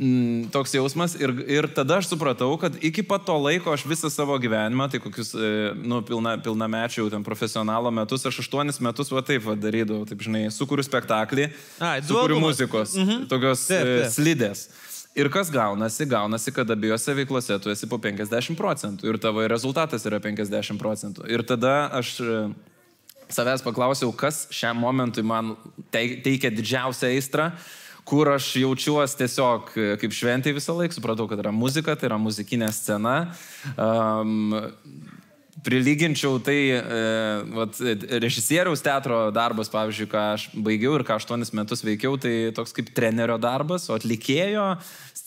[0.00, 4.10] mm, toks jausmas ir, ir tada aš supratau, kad iki pat to laiko aš visą
[4.10, 9.22] savo gyvenimą, tai kokius, e, nu, pilna, pilnamečių, ten profesionalo metus, aš aštuonis metus va
[9.26, 13.26] taip va darydavau, taip žinai, sukūriu spektaklį, Ai, sukūriu muzikos, Mhm.
[13.30, 14.14] tokios Taip, e, taip.
[14.18, 14.68] slidės.
[15.18, 16.06] Ir kas gaunasi?
[16.06, 21.26] Gaunasi, kad abiejose veiklose tu esi po 50 procentų ir tavo rezultatas yra 50 procentų.
[21.26, 22.36] Ir tada aš e,
[23.34, 25.56] savęs paklausiau, kas šiam momentui man
[25.90, 27.48] tei- teikia didžiausią aistrą,
[28.06, 32.18] kur aš jaučiuosi tiesiog e, kaip šventai visą laiką, supratau, kad yra muzika, tai yra
[32.22, 33.16] muzikinė scena.
[33.74, 34.54] Um,
[35.64, 36.80] prilyginčiau tai e,
[37.56, 37.80] vat,
[38.22, 42.92] režisieriaus teatro darbas, pavyzdžiui, ką aš baigiau ir ką aštuonis metus veikiau, tai toks kaip
[42.96, 44.66] trenerio darbas, o atlikėjo,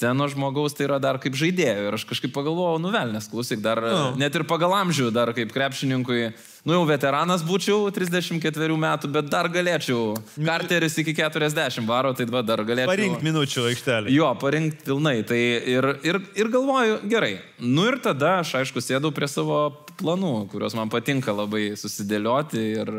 [0.04, 1.88] scenos žmogaus tai yra dar kaip žaidėjo.
[1.88, 4.16] Ir aš kažkaip pagalvojau, nuvelnės, klausyk, dar Nu.
[4.20, 6.34] net ir pagal amžių, dar kaip krepšininkui,
[6.68, 10.18] nu jau veteranas būčiau 34 metų, bet dar galėčiau.
[10.44, 12.92] Karteris iki 40 varo, tai va, dar galėčiau.
[12.92, 14.12] Parink minučių aikštelį.
[14.16, 15.16] Jo, parinkti pilnai.
[15.28, 17.38] Tai ir, ir, ir galvoju, gerai.
[17.64, 19.64] Nu ir tada aš, aišku, sėdau prie savo
[20.02, 22.94] planų, kuriuos man patinka labai susidėlioti ir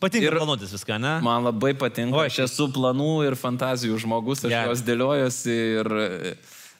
[0.00, 1.18] Patinka Ir- planuotis viską, ne?
[1.20, 2.16] man labai patinka.
[2.22, 2.30] Oi.
[2.30, 4.70] Aš esu planų ir fantazijų žmogus, aš Geras.
[4.70, 6.32] juos dėliojuosi ir e,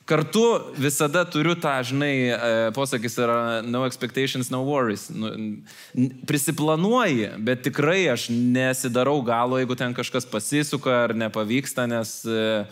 [0.09, 0.45] kartu
[0.81, 2.39] visada turiu tą, žinai, e,
[2.75, 5.11] posakis yra no expectations, no worries.
[5.13, 5.35] Nu,
[6.27, 12.65] Prisiplanuoji, bet tikrai aš nesidarau galo, jeigu ten kažkas pasisuka ar nepavyksta, nes e,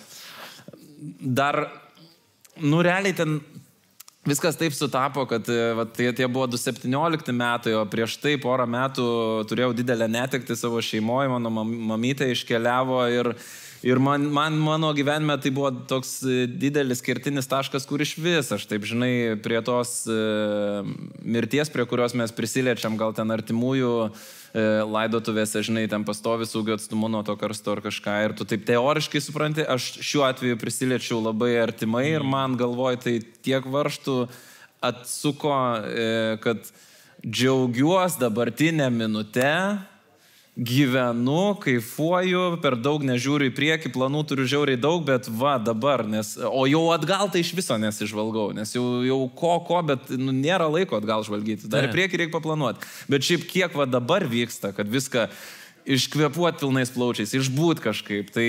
[1.20, 1.66] dar,
[2.56, 3.38] nu realiai ten
[4.28, 8.66] viskas taip sutapo, kad e, va, tai tie buvo 2017 metai, o prieš tai porą
[8.68, 9.06] metų
[9.50, 13.32] turėjau didelę netekti savo šeimoje, mano mam- mamytė iškeliavo ir,
[13.82, 18.50] ir man, man mano gyvenime tai buvo toks e, didelis kertinis taškas, kur iš vis
[18.54, 20.16] aš taip žinai prie tos e,
[21.22, 24.10] mirties, prie kurios mes prisiliečiam, gal ten artimųjų e,
[24.82, 28.18] laidotuvėse, žinai, ten pastovi saugio atstumu nuo to karsto ar kažką.
[28.26, 33.18] Ir tu taip teoriškai supranti, aš šiuo atveju prisiliečiau labai artimai ir man galvoj tai
[33.46, 34.20] tiek varštų
[34.84, 35.54] atsuko,
[35.86, 36.10] e,
[36.42, 36.66] kad
[37.26, 39.52] džiaugiuosi dabartinę minutę,
[40.58, 46.32] gyvenu, kaifuoju, per daug nežiūriu į priekį, planų turiu žiauriai daug, bet va dabar, nes,
[46.42, 50.66] o jau atgal tai iš viso nesižvalgau, nes jau, jau ko, ko, bet nu, nėra
[50.66, 52.90] laiko atgal žvalgyti, dar į priekį reikia paplanuoti.
[53.06, 55.28] Bet šiaip kiek va dabar vyksta, kad viską
[55.88, 58.28] iškvepuot pilnais plaučiais, išbūt kažkaip.
[58.34, 58.46] Tai,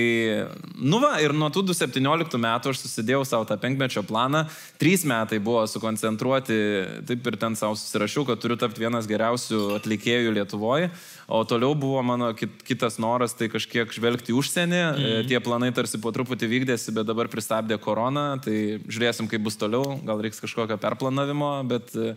[0.76, 4.44] nu va, ir nuo tų 2017 metų aš susidėjau savo tą penkmečio planą.
[4.80, 6.58] Trys metai buvo sukoncentruoti,
[7.08, 10.90] taip ir ten savo susirašiau, kad turiu tapti vienas geriausių atlikėjų Lietuvoje.
[11.30, 14.82] O toliau buvo mano kit, kitas noras, tai kažkiek žvelgti užsienį.
[14.82, 15.30] Mm.
[15.30, 18.34] Tie planai tarsi po truputį vykdėsi, bet dabar pristabdė korona.
[18.44, 19.96] Tai žiūrėsim, kaip bus toliau.
[20.04, 21.96] Gal reiks kažkokio perplanavimo, bet...
[21.96, 22.14] e,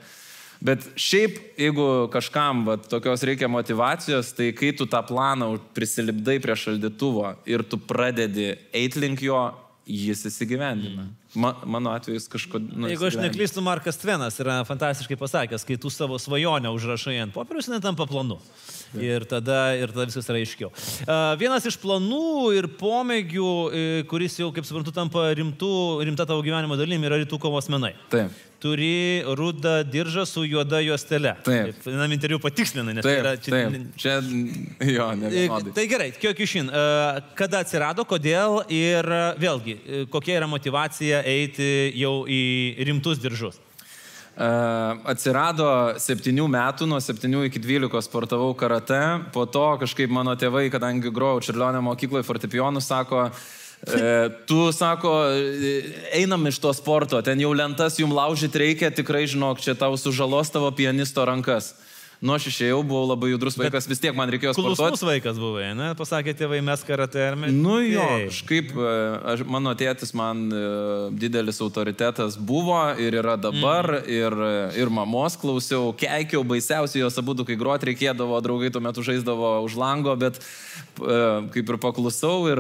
[0.64, 6.56] Bet šiaip, jeigu kažkam va, tokios reikia motivacijos, tai kai tu tą planą prisilipdai prie
[6.56, 9.42] šaldytuvo ir tu pradedi eiti link jo,
[9.84, 11.10] jis įsigyvendina.
[11.36, 12.78] Ma, mano atveju jis kažkodėl...
[12.78, 17.34] Nu, Jeigu aš neklystu, Markas Tvenas yra fantastiškai pasakęs, kai tu savo svajonę užrašai ant
[17.34, 18.38] popieriaus, jinai tampa planu.
[19.02, 20.70] Ir tada, ir tada viskas yra aiškiau.
[21.42, 25.74] Vienas iš planų ir pomėgių, e, kuris jau, kaip suprantu, tampa rimtų,
[26.06, 27.96] rimta tavo gyvenimo dalimi, yra rytų kovos menai.
[28.14, 28.34] Taip.
[28.64, 31.34] Turi rudą diržą su juoda juostele.
[31.44, 31.82] Taip.
[31.84, 33.34] Vienam interviu patikslinai, nes Taip, tai yra...
[33.44, 33.90] taip.
[34.00, 34.14] Čia,
[34.94, 35.48] jo, ne E.
[35.76, 36.70] Tai gerai, kiek išin,
[37.36, 42.42] kada atsirado, kodėl ir e, vėlgi, e, kokia yra motivacija eiti jau į
[42.88, 43.60] rimtus diržus?
[44.34, 44.48] E,
[45.14, 45.68] Atsirado
[46.02, 49.02] septynių metų, nuo septynių iki dvylikos sportavau karate,
[49.34, 53.28] po to kažkaip mano tėvai, kadangi grojau Čiurlionio mokykloje fortepijonų, sako,
[53.86, 54.10] e,
[54.50, 55.76] tu sako, e,
[56.18, 60.50] einam iš to sporto, ten jau lentas jum laužyti reikia, tikrai žinok, čia tau sužalos
[60.54, 61.76] tavo pianisto rankas.
[62.24, 64.80] Nu, aš išėjau, buvau labai judrus vaikas, vis tiek man reikėjo sportuoti.
[64.80, 65.90] Klusnus vaikas buvai, ne?
[66.00, 67.52] Pasakė tėvai, mes karate ar mes.
[67.52, 68.94] Nu jo, kažkaip e,
[69.34, 70.62] aš, mano tėtis man e,
[71.20, 74.08] didelis autoritetas buvo ir yra dabar, mm.
[74.08, 79.04] ir, e, ir mamos klausiau, keikiau baisiausiai jos abu, kai grot reikėdavo, draugai tuo metu
[79.04, 80.40] žaisdavo už lango, bet
[80.94, 82.60] kaip ir paklusau ir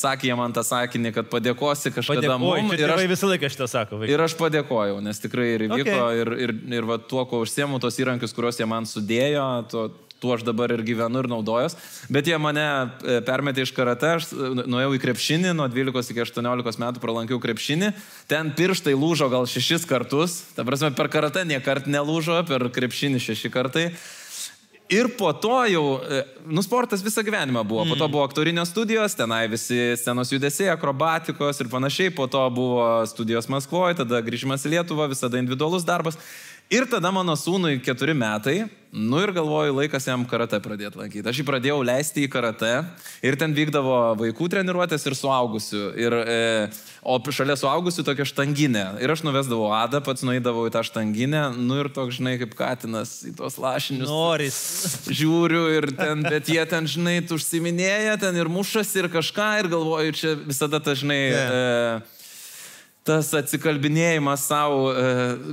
[0.00, 2.72] sakė jie man tą sakinį, kad padėkosi kažkada Padėkoju, mum.
[2.72, 3.98] čia Ir aš, visą laiką šitą sako.
[4.00, 4.14] vaikai.
[4.16, 6.00] ir aš padėkojau, nes tikrai ir įvyko, Okay.
[6.00, 6.20] okay.
[6.22, 9.03] ir, ir, ir va, tuo, ko užsiemu, tos įrankius, kuriuos jie man sudėjo,
[9.70, 9.88] tuo,
[10.24, 11.76] tuo aš dabar ir gyvenu ir naudojos.
[12.12, 16.24] Bet jie mane e, permetė iš karate, aš e, nuėjau į krepšinį, nuo 12 iki
[16.24, 17.92] 18 metų pralankiau krepšinį,
[18.30, 23.52] ten pirštai lūžo gal šešis kartus, ta prasme per karate niekart nelūžo, per krepšinį šeši
[23.52, 23.88] kartai.
[24.92, 27.86] Ir po to jau, e, nu, sportas visą gyvenimą buvo.
[27.88, 32.12] Po to buvo aktorinio studijos, tenai visi scenos judesiai, akrobatikos ir panašiai.
[32.12, 36.20] Po to buvo studijos Maskvoje, tada grįžimas į Lietuvą, visada individualus darbas.
[36.72, 41.26] Ir tada mano sūnui keturi metai, nu ir galvoju, laikas jam karate pradėti lankyti.
[41.28, 42.70] Aš jį pradėjau leisti į karate
[43.26, 45.82] ir ten vykdavo vaikų treniruotės ir suaugusių.
[46.00, 46.38] Ir, e,
[47.04, 48.86] o šalia suaugusių tokia štanginė.
[49.04, 53.18] Ir aš nuvesdavau adą, pats nueidavau į tą štanginę, nu ir toks, žinai, kaip katinas
[53.28, 54.08] į tuos lašinius.
[54.08, 54.58] Noris.
[55.12, 60.16] Žiūriu ir ten, bet jie ten, žinai, užsiminėja, ten ir mušasi ir kažką ir galvoju,
[60.16, 61.22] čia visada ta, žinai...
[61.28, 62.00] Yeah.
[62.00, 62.23] E,
[63.04, 65.08] tas atsikalbinėjimas savo, e,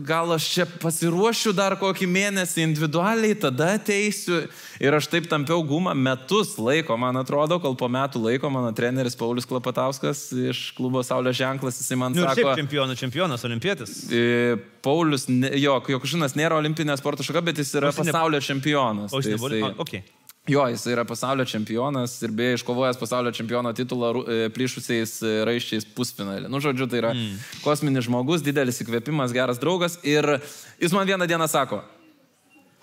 [0.08, 4.46] gal aš čia pasiruošiu dar kokį mėnesį individualiai, tada ateisiu.
[4.82, 9.20] Ir aš taip tampiau gumą metus laiko, man atrodo, kol po metų laiko mano treneris
[9.20, 12.40] Paulius Klapatauskas iš klubo Saulės ženklas, jisai man nu, sako...
[12.40, 13.98] Šiaip čempionas, čempionas, olimpietis.
[14.08, 15.28] E, Paulius,
[15.60, 19.12] jo, Jokušinas nėra olimpinė sporto šaka, bet jis yra pasaulio čempionas.
[19.12, 19.36] O tai.
[19.36, 19.62] Jisai...
[19.76, 20.06] Okay.
[20.50, 25.86] Jo, jis yra pasaulio čempionas ir beje iškovojęs pasaulio čempiono titulą e, plyšusiais e, raiščiais
[25.94, 26.50] pusfinalį.
[26.50, 27.36] Nu, žodžiu, tai yra mm.
[27.62, 30.40] kosminis žmogus, didelis įkvėpimas, geras draugas ir
[30.82, 31.84] jis man vieną dieną sako,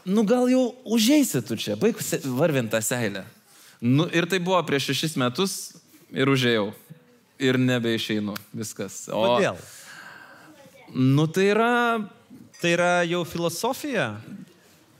[0.06, 1.98] nu gal jau užeisi tu čia, baig
[2.38, 3.24] varvintą seilę.
[3.82, 5.56] Nu, ir tai buvo prieš šešis metus
[6.14, 6.70] ir užėjau.
[7.38, 9.04] Ir nebeišeinu viskas.
[9.10, 9.58] O, Kodėl?
[10.94, 11.74] Nu tai yra...
[12.58, 14.16] Tai yra jau filosofija?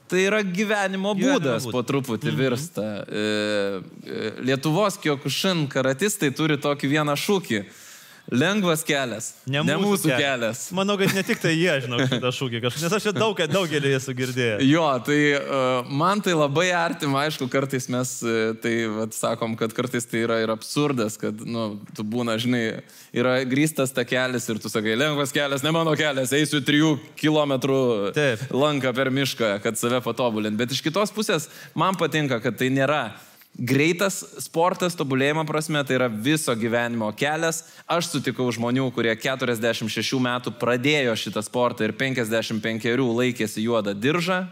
[0.09, 2.39] Tai yra gyvenimo būdas, gyvenimo po truputį mhm.
[2.41, 2.87] virsta.
[3.05, 4.39] Mm.
[4.49, 7.63] Lietuvos kiokušin karatistai turi tokį vieną šūkį.
[8.29, 9.31] Lengvas kelias.
[9.49, 10.21] Ne, ne mūsų, mūsų kelias.
[10.21, 10.63] kelias.
[10.77, 13.93] Manau, kad ne tik tai jie žino šitą šūkį, kažkas, nes aš čia daug, daugelį
[13.97, 14.65] esu girdėjęs.
[14.69, 19.73] Jo, tai uh, man tai labai artima, aišku, kartais mes uh, tai vat, sakom, kad
[19.77, 22.83] kartais tai yra ir absurdas, kad, nu, tu būna, žinai,
[23.17, 27.81] yra grįstas ta kelias ir tu sakai, lengvas kelias, ne mano kelias, eisiu trijų kilometrų
[28.19, 28.45] Taip.
[28.53, 30.61] lanką per mišką, kad save patobulint.
[30.61, 33.07] Bet iš kitos pusės man patinka, kad tai nėra
[33.59, 37.65] Greitas sportas, tobulėjimo prasme, tai yra viso gyvenimo kelias.
[37.91, 44.45] Aš sutikau žmonių, kurie 46 metų pradėjo šitą sportą ir 55 laikėsi juodą diržą.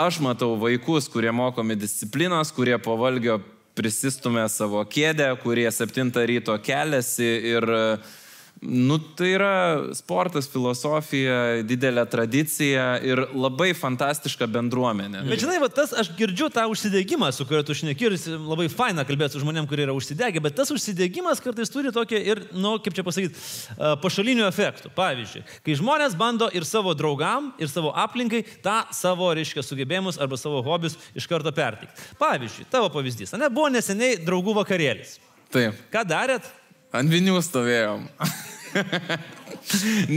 [0.00, 3.42] Aš matau vaikus, kurie mokomi disciplinos, kurie po valgio
[3.76, 8.16] prisistumė savo kėdę, kurie 7 ryto keliasi ir uh,
[8.60, 9.52] Nu, tai yra
[9.96, 15.22] sportas, filosofija, didelė tradicija ir labai fantastiška bendruomenė.
[15.30, 19.06] Bet žinai, va, tas aš girdžiu tą užsidėgymą, su kuriuo tu šneki ir labai faina
[19.08, 22.98] kalbėti su žmonėm, kurie yra užsidegę, bet tas užsidėgymas kartais turi tokį ir, nu, kaip
[22.98, 23.40] čia pasakyti,
[24.04, 24.92] pašalinių efektų.
[24.98, 30.36] Pavyzdžiui, kai žmonės bando ir savo draugam, ir savo aplinkai tą savo, reiškia, sugebėjimus arba
[30.36, 32.12] savo hobius iš karto perteikti.
[32.20, 35.16] Pavyzdžiui, tavo pavyzdys, ne, buvo neseniai draugų vakarėlis.
[35.50, 35.80] Taip.
[35.90, 36.44] Ką darėt?
[36.90, 38.08] Ant vinių stovėjom.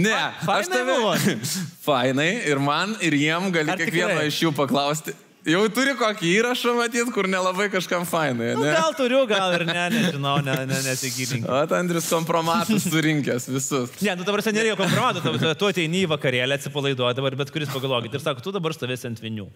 [0.06, 0.96] ne, Fa aš tave.
[1.86, 5.14] Fainai ir man, ir jiem gali kiekvieno iš jų paklausti.
[5.44, 8.54] Jau turi kokį įrašą matyti, kur nelabai kažkam fainai.
[8.56, 11.50] Nu, gal turiu, gal ir ne, nežinau, ne, ne, nesigilink.
[11.52, 13.92] O, Andrius kompromatus surinkęs visus.
[14.00, 17.74] Ne, nu dabar sen nereikia kompromatų, tu, tu ateini į vakarėlę, atsipalaiduoji dabar, bet kuris
[17.76, 19.50] pagalvokit ir sako, tu dabar stovėsi ant vinių.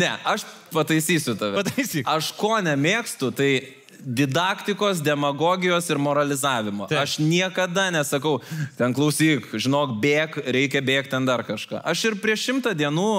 [0.00, 1.60] ne, aš pataisysiu tave.
[1.60, 2.08] Pataisyk.
[2.08, 3.52] Aš ko nemėgstu, tai
[4.00, 6.88] didaktikos, demagogijos ir moralizavimo.
[6.90, 7.04] Taip.
[7.04, 8.38] Aš niekada nesakau,
[8.78, 11.84] ten klausyk, žinok, bėg, reikia bėgti ten dar kažką.
[11.84, 13.10] Aš ir prieš šimtą dienų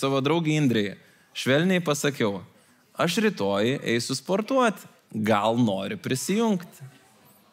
[0.00, 0.96] savo draugį Indrijai
[1.34, 2.38] švelniai pasakiau,
[2.94, 6.92] aš rytoj eisiu sportuoti, gal nori prisijungti.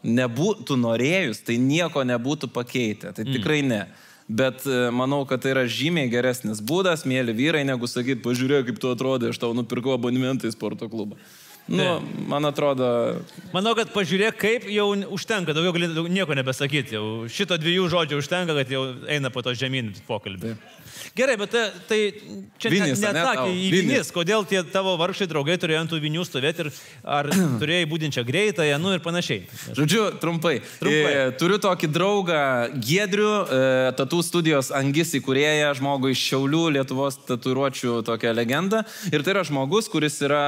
[0.02, 3.36] Nebūtų norėjus, tai nieko nebūtų pakeitę, tai mm.
[3.36, 3.84] tikrai ne.
[4.32, 8.80] Bet e, manau, kad tai yra žymiai geresnis būdas, mėly vyrai, negu sakyti, pažiūrėk, kaip
[8.82, 11.20] tu atrodai, aš tau nupirkau abonementą į sporto klubą.
[11.68, 12.88] Nu, man atrodo.
[13.54, 16.98] Manau, kad pažiūrėk, kaip jau užtenka, daugiau gali nieko nebesakyti.
[16.98, 20.56] Jau šito dviejų žodžių užtenka, kad jau eina po to žemyn pokalbį.
[21.16, 22.00] Gerai, bet tai, tai
[22.62, 26.24] čia vinis, neatsakė ne, į vinis, kodėl tie tavo vargšai draugai turėjo ant tų vinių
[26.28, 26.70] stovėti ir
[27.04, 27.28] ar
[27.62, 29.44] turėjai būdinčią greitąją, nu ir panašiai.
[29.78, 30.60] Žodžiu, trumpai.
[30.80, 31.16] trumpai.
[31.16, 32.44] E, turiu tokį draugą
[32.76, 33.66] Gedrių, e,
[34.00, 38.86] tatų studijos Angis įkūrėją, žmogų iš Šiaulių, Lietuvos tatuiruočių tokią legendą.
[39.12, 40.46] Ir tai yra žmogus, kuris yra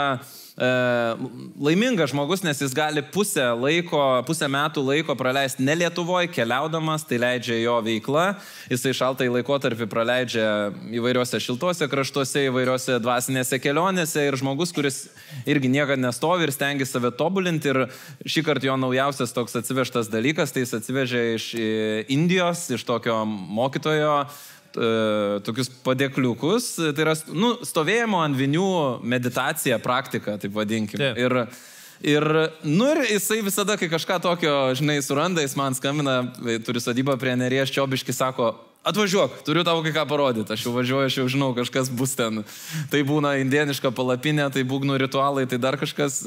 [0.55, 7.17] laimingas žmogus, nes jis gali pusę, laiko, pusę metų laiko praleisti ne Lietuvoje, keliaudamas, tai
[7.17, 8.35] leidžia jo veikla.
[8.69, 10.45] Jisai šaltai laikotarpį praleidžia
[10.93, 15.07] įvairiuose šiltuose kraštuose, įvairiuose dvasinėse kelionėse ir žmogus, kuris
[15.49, 17.73] irgi niekada nestovi ir stengiasi save tobulinti.
[17.73, 21.69] Ir šį kartą jo naujausias toks atsivežtas dalykas, tai jis atsivežė iš e,
[22.13, 24.27] Indijos, iš tokio mokytojo e,
[24.73, 28.71] tokius padėkliukus, tai yra nu, stovėjimo ant vinių
[29.05, 31.13] meditacija, praktika, taip vadinkime.
[31.13, 31.21] Taip.
[31.21, 31.69] Ir,
[32.03, 32.25] Ir,
[32.67, 36.17] nu ir jisai visada, kai kažką tokio, žinai, suranda, jis man skambina,
[36.65, 38.49] turi sodybą prie Neries Čiobiški, sako,
[38.83, 42.43] atvažiuok, turiu tau kai ką parodyti, aš jau važiuoju, aš jau žinau, kažkas bus ten.
[42.91, 46.25] Tai būna indieniška palapinė, tai būgnų ritualai, tai dar kažkas.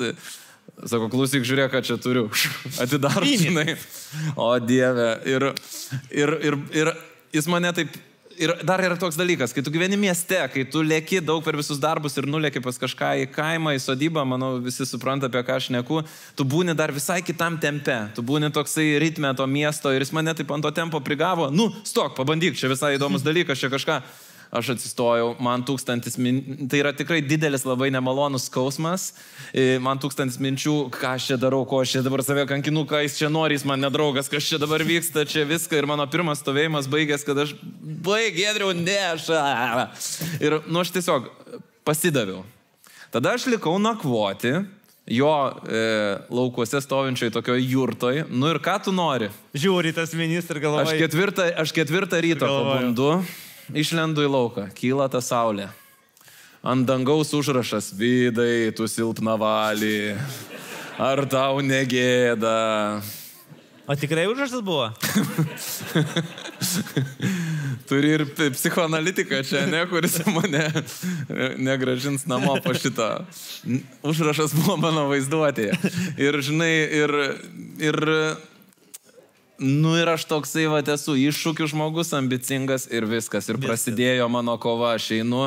[0.76, 2.24] Sako, klausyk, žiūrėk, ką čia turiu.
[2.82, 3.76] Atidaro, žinai.
[4.34, 5.12] O Dieve.
[5.28, 5.50] Ir,
[6.10, 6.90] ir, ir, ir
[7.36, 7.92] jis mane taip
[8.38, 11.80] ir dar yra toks dalykas, kai tu gyveni mieste, kai tu lėki daug per visus
[11.82, 15.70] darbus ir nulėki pas kažką į kaimą, į sodybą, manau, visi supranta, apie ką aš
[15.74, 16.02] neku,
[16.38, 20.34] tu būni dar visai kitam tempe, tu būni toksai ritme to miesto ir jis mane
[20.36, 24.00] taip ant to tempo prigavo, nu, stok, pabandyk, čia visai įdomus dalykas, čia kažką
[24.54, 26.68] aš atsistojau, man tūkstantis, min...
[26.70, 29.08] tai yra tikrai didelis labai nemalonus skausmas,
[29.50, 33.02] e, man tūkstantis minčių, ką aš čia darau, ko aš čia dabar save kankinu, ką
[33.04, 36.42] jis čia nori, jis man nedraugas, kas čia dabar vyksta, čia viską ir mano pirmas
[36.44, 39.30] stovėjimas baigęs, kad aš baig, gėdriau, ne, aš.
[40.40, 41.30] Ir, nu, aš tiesiog
[41.86, 42.44] pasidaviau.
[43.14, 44.58] Tada aš likau nakvoti
[45.06, 45.32] jo
[45.70, 48.24] e, laukuose stovinčioj tokioj jurtoj.
[48.30, 49.30] Nu ir ką tu nori?
[49.54, 50.88] Žiūri tas ministras galvoja.
[50.88, 53.12] Aš ketvirtą, aš ketvirtą ryto pabundu
[53.74, 55.70] išlendu į lauką, kyla ta saulė.
[56.66, 60.16] Ant dangaus užrašas, vidai, tu silpna valį.
[60.98, 62.56] Ar tau negėda?
[63.86, 64.88] O tikrai užrašas buvo?
[67.86, 70.64] Turi ir psichoanalitiką čia, ne, kuris mane
[71.62, 73.06] negražins namo po šito.
[74.02, 75.78] Užrašas buvo mano vaizduotėje.
[76.18, 77.14] Ir žinai, ir,
[77.78, 78.02] ir
[79.58, 83.46] Nu ir aš toksai, va, esu iššūkių žmogus, ambicingas ir viskas.
[83.48, 85.46] Ir prasidėjo mano kova, aš einu,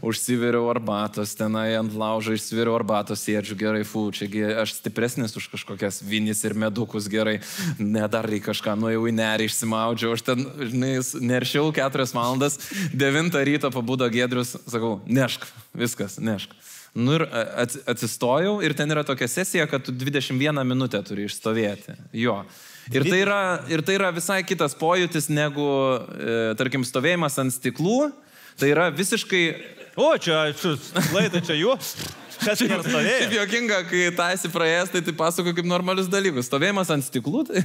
[0.00, 6.00] užsiveriu arbatos, tenai ant laužo išsiveriu arbatos, sėdžiu gerai, fu, čiagi aš stipresnis už kažkokias
[6.00, 7.42] vinis ir medukus gerai,
[7.76, 10.94] ne dar į kažką, nuėjau į nerį, išsimaudžiau, aš ten, žinai,
[11.34, 12.56] neršiau keturias valandas,
[12.96, 15.44] devintą ryto pabudo Gedrius, sakau, nešk,
[15.76, 16.56] viskas, nešk.
[16.96, 17.28] Nu ir
[17.88, 21.96] atsistojau ir ten yra tokia sesija, kad tu 21 minutę turi išstovėti.
[22.20, 22.42] Jo.
[22.90, 25.68] Ir tai, yra, ir tai yra visai kitas pojūtis negu,
[26.18, 28.10] e, tarkim, stovėjimas ant stiklų.
[28.58, 29.44] Tai yra visiškai...
[30.00, 30.48] O, čia,
[31.12, 31.76] laida čia jų.
[32.42, 33.18] Kas čia stovėjo?
[33.22, 36.48] Šiaip jokinga, kai tą esi praėjęs, tai tai pasako kaip normalius dalykus.
[36.48, 37.62] Stovėjimas ant stiklų, tai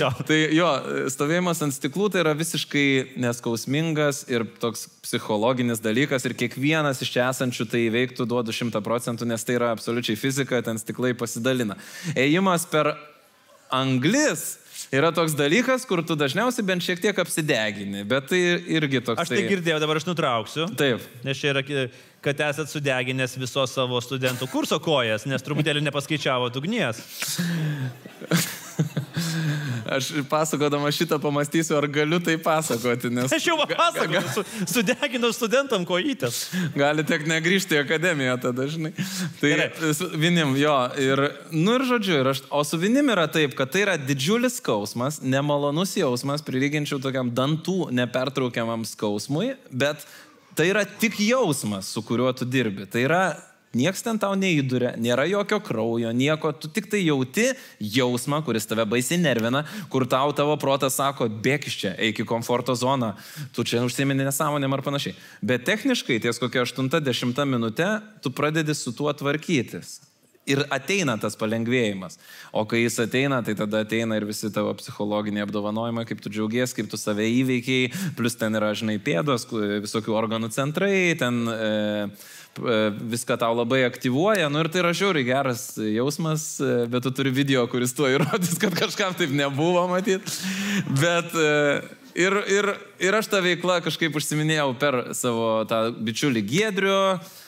[0.00, 0.10] jo.
[0.26, 0.70] tai jo,
[1.12, 2.86] stovėjimas ant stiklų tai yra visiškai
[3.22, 9.28] neskausmingas ir toks psichologinis dalykas ir kiekvienas iš čia esančių tai veiktų duodu šimtą procentų,
[9.30, 11.78] nes tai yra absoliučiai fizika, ten stiklai pasidalina.
[12.16, 12.96] Ėjimas per
[13.74, 14.56] anglis
[14.94, 18.42] yra toks dalykas, kur tu dažniausiai bent šiek tiek apsidegini, bet tai
[18.76, 19.24] irgi toks.
[19.24, 20.68] Aš tai girdėjau, dabar aš nutrauksiu.
[20.78, 21.02] Taip.
[21.26, 21.64] Nes čia yra,
[22.24, 27.02] kad esat sudeginęs visos savo studentų kurso kojas, nes truputėlį nepaskaičiavo ugnies.
[29.96, 33.32] Aš pasakodama šitą pamastysiu, ar galiu tai pasakoti, nes...
[33.32, 34.42] Aš jau pasakojau, su,
[34.74, 36.40] sudeginau studentam kojytės.
[36.74, 38.92] Gali tiek negrįžti į akademiją tada dažnai.
[39.40, 39.94] Tai Gerai.
[40.18, 41.22] vinim, jo, ir,
[41.54, 45.20] nu ir žodžiu, ir aš, o su vinim yra taip, kad tai yra didžiulis skausmas,
[45.22, 50.02] nemalonus jausmas, prilyginčiau tokiam dantų nepertraukiamam skausmui, bet
[50.56, 52.88] tai yra tik jausmas, su kuriuo tu dirbi.
[52.90, 53.22] Tai yra
[53.76, 57.50] Niekas ten tau neįduria, nėra jokio kraujo, nieko, tu tik tai jauti
[57.82, 62.28] jausmą, kuris tave baisiai nervina, kur tau tavo protas sako, bėk iš čia, eik į
[62.28, 63.12] komforto zoną,
[63.56, 65.16] tu čia užsiminė nesąmonėm ar panašiai.
[65.44, 67.90] Bet techniškai ties kokia 80 minutė
[68.24, 69.98] tu pradedi su tuo tvarkytis.
[70.46, 72.20] Ir ateina tas palengvėjimas.
[72.54, 76.70] O kai jis ateina, tai tada ateina ir visi tavo psichologiniai apdovanojimai, kaip tu džiaugies,
[76.76, 81.44] kaip tu save įveikiai, plus ten yra, žinai, pėdos, visokių organų centrai, ten...
[81.50, 87.12] E, viską tau labai aktyvuoja, nu ir tai yra žiauriai geras jausmas, e, bet tu
[87.14, 90.34] turi video, kuris tuo įrodys, kad kažkam taip nebuvo matyti.
[91.00, 91.50] Bet e,
[92.18, 92.70] ir, ir,
[93.02, 97.00] ir aš tą veiklą kažkaip užsiminėjau per savo tą bičiulį Giedrių,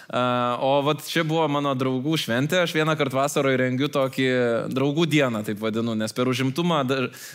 [0.09, 4.29] O vat čia buvo mano draugų šventė, aš vieną kartą vasaroje rengiu tokį
[4.73, 6.79] draugų dieną, taip vadinu, nes per užimtumą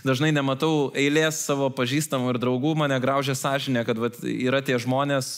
[0.01, 5.29] dažnai nematau eilės savo pažįstamų ir draugų, mane graužia sąžinė, kad vat, yra tie žmonės,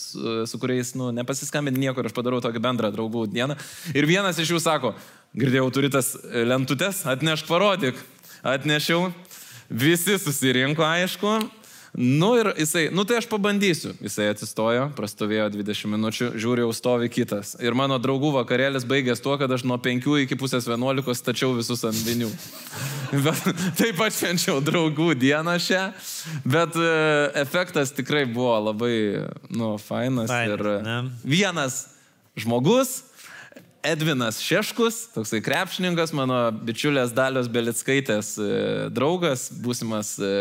[0.47, 3.59] su kuriais nu, nepasiskambinti niekur, aš padarau tokį bendrą draugų dieną.
[3.91, 4.93] Ir vienas iš jų sako,
[5.35, 7.99] girdėjau, turi tas lentutes, atnešk parodyk.
[8.47, 9.09] Atnešiau,
[9.67, 11.35] visi susirinko, aišku,
[11.97, 13.93] Nu ir jisai, nu tai aš pabandysiu.
[14.03, 17.53] Jisai atsistojo, prastovėjo 20 minučių, žiūri, jau stovi kitas.
[17.63, 21.85] Ir mano draugų vakarėlis baigės tuo, kad aš nuo 5 iki pusės 11 stačiau visus
[21.87, 22.27] ant vinių.
[23.25, 23.47] Bet
[23.79, 25.85] taip pat švenčiau draugų dieną šią.
[26.43, 26.91] Bet e,
[27.45, 28.95] efektas tikrai buvo labai,
[29.55, 30.27] nu, fainas.
[30.27, 30.97] Fainas ir ne?
[31.23, 31.85] vienas
[32.35, 32.97] žmogus
[33.85, 38.47] Edvinas Šeškus, toksai krepšininkas, mano bičiulės Dalios Belickaitės e,
[38.89, 40.31] draugas, būsimas e,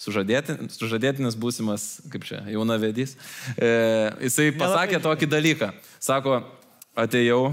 [0.00, 3.12] sužadėtinis, sužadėtinis būsimas, kaip čia, jauna vedys.
[3.56, 3.68] E,
[4.24, 5.70] jisai pasakė tokį dalyką.
[6.00, 6.40] Sako,
[6.96, 7.52] atėjau,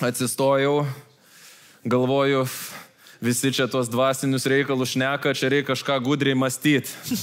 [0.00, 0.80] atsistojau,
[1.84, 2.46] galvoju,
[3.20, 7.20] visi čia tuos dvasinius reikalus šneka, čia reikia kažką gudriai mąstyti.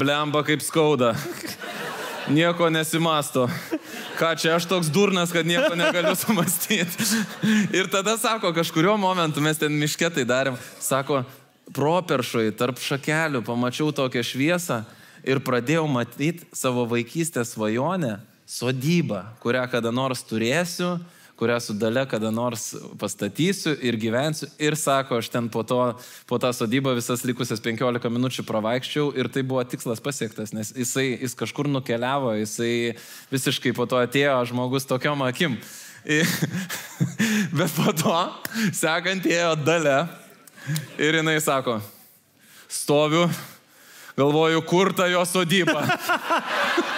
[0.00, 1.12] Blemba kaip skauda.
[2.32, 3.48] Nieko nesimasto.
[4.22, 7.06] Ką čia aš toks durnas, kad nieko negaliu sumastyti.
[7.74, 11.24] Ir tada sako, kažkurio momentu mes ten mišketai darėm, sako,
[11.74, 14.82] properšai tarp šakelių pamačiau tokią šviesą
[15.26, 21.00] ir pradėjau matyti savo vaikystės svajonę, sodybą, kurią kada nors turėsiu
[21.42, 22.68] kurią su dalė kada nors
[23.00, 24.46] pastatysiu ir gyvensiu.
[24.62, 25.80] Ir sako, aš ten po, to,
[26.30, 31.08] po tą sodybą visas likusias 15 minučių pravaikščiau ir tai buvo tikslas pasiektas, nes jisai,
[31.16, 32.94] jis kažkur nukeliavo, jisai
[33.32, 35.58] visiškai po to atėjo žmogus tokiom akim.
[37.58, 38.16] Bet po to
[38.74, 39.98] sekant ėjo dalė
[41.02, 41.80] ir jinai sako,
[42.70, 43.26] stoviu,
[44.18, 45.86] galvoju, kur ta jo sodyba.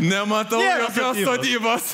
[0.00, 1.84] Nematau Nėra jokios sodybos.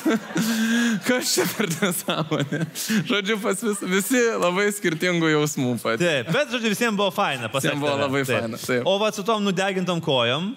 [1.07, 2.63] Kas čia per nesąmonė?
[3.09, 6.01] Žodžiu, pas vis, visi labai skirtingų jausmų pat.
[6.01, 7.49] Taip, bet žodžiu, visiems buvo faina.
[7.53, 8.33] pasak Visiems buvo labai Taip.
[8.41, 8.89] faina, taip.
[8.89, 10.51] O va su tom nudegintom kojom,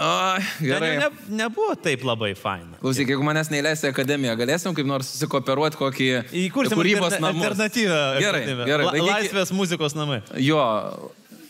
[0.00, 0.90] ten gerai.
[0.96, 2.78] jau ne, nebuvo taip labai faina.
[2.80, 6.06] Klausyk, jeigu manęs neįleisi į akademiją, galėsim kaip nors susikooperuoti kokį
[6.46, 7.44] Įkursim kūrybos alterne- namus.
[7.50, 7.98] alternatyvą.
[8.22, 8.68] Gerai, akademiją.
[8.70, 8.86] gerai.
[8.88, 10.22] La, laisvės muzikos namai.
[10.40, 10.62] Jo,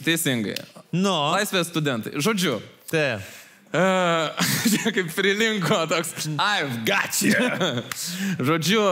[0.02, 0.56] teisingai.
[0.90, 2.16] Nu, Laisvės studentai.
[2.18, 2.58] Žodžiu,
[2.90, 3.22] taip.
[3.70, 4.34] Uh,
[4.96, 7.36] kaip prilinko toks, I've got you.
[8.42, 8.82] Žodžiu,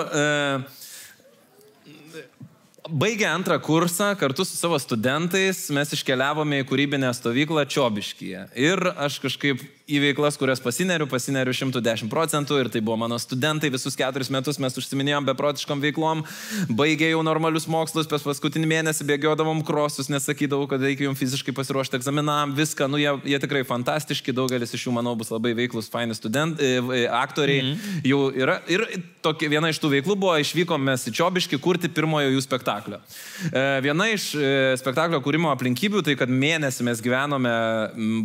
[2.89, 8.45] baigę antrą kursą kartu su savo studentais mes iškeliavome į kūrybinę stovyklą Čiobiškyje.
[8.55, 13.71] Ir aš kažkaip į veiklas, kurias pasineriu, pasineriu 110 procentų ir tai buvo mano studentai,
[13.73, 16.25] visus keturis metus mes užsiminėjom beprotiškom veiklom,
[16.69, 21.97] baigė jau normalius mokslus, per paskutinį mėnesį bėgiodavom krosus, nesakydavau, kad reikia jums fiziškai pasiruošti
[21.97, 26.17] egzaminam, viską, nu jie, jie tikrai fantastiški, daugelis iš jų, manau, bus labai veiklus, faini
[26.17, 26.75] studentai,
[27.09, 28.05] aktoriai mm -hmm.
[28.13, 28.61] jau yra.
[28.69, 28.85] Ir
[29.25, 33.01] tokia, viena iš tų veiklų buvo, išvykom mes į Čiobiškį kurti pirmojo jų spektaklio.
[33.53, 37.55] E, Viena iš e, spektaklio kūrimo aplinkybių, tai kad mėnesį mes gyvenome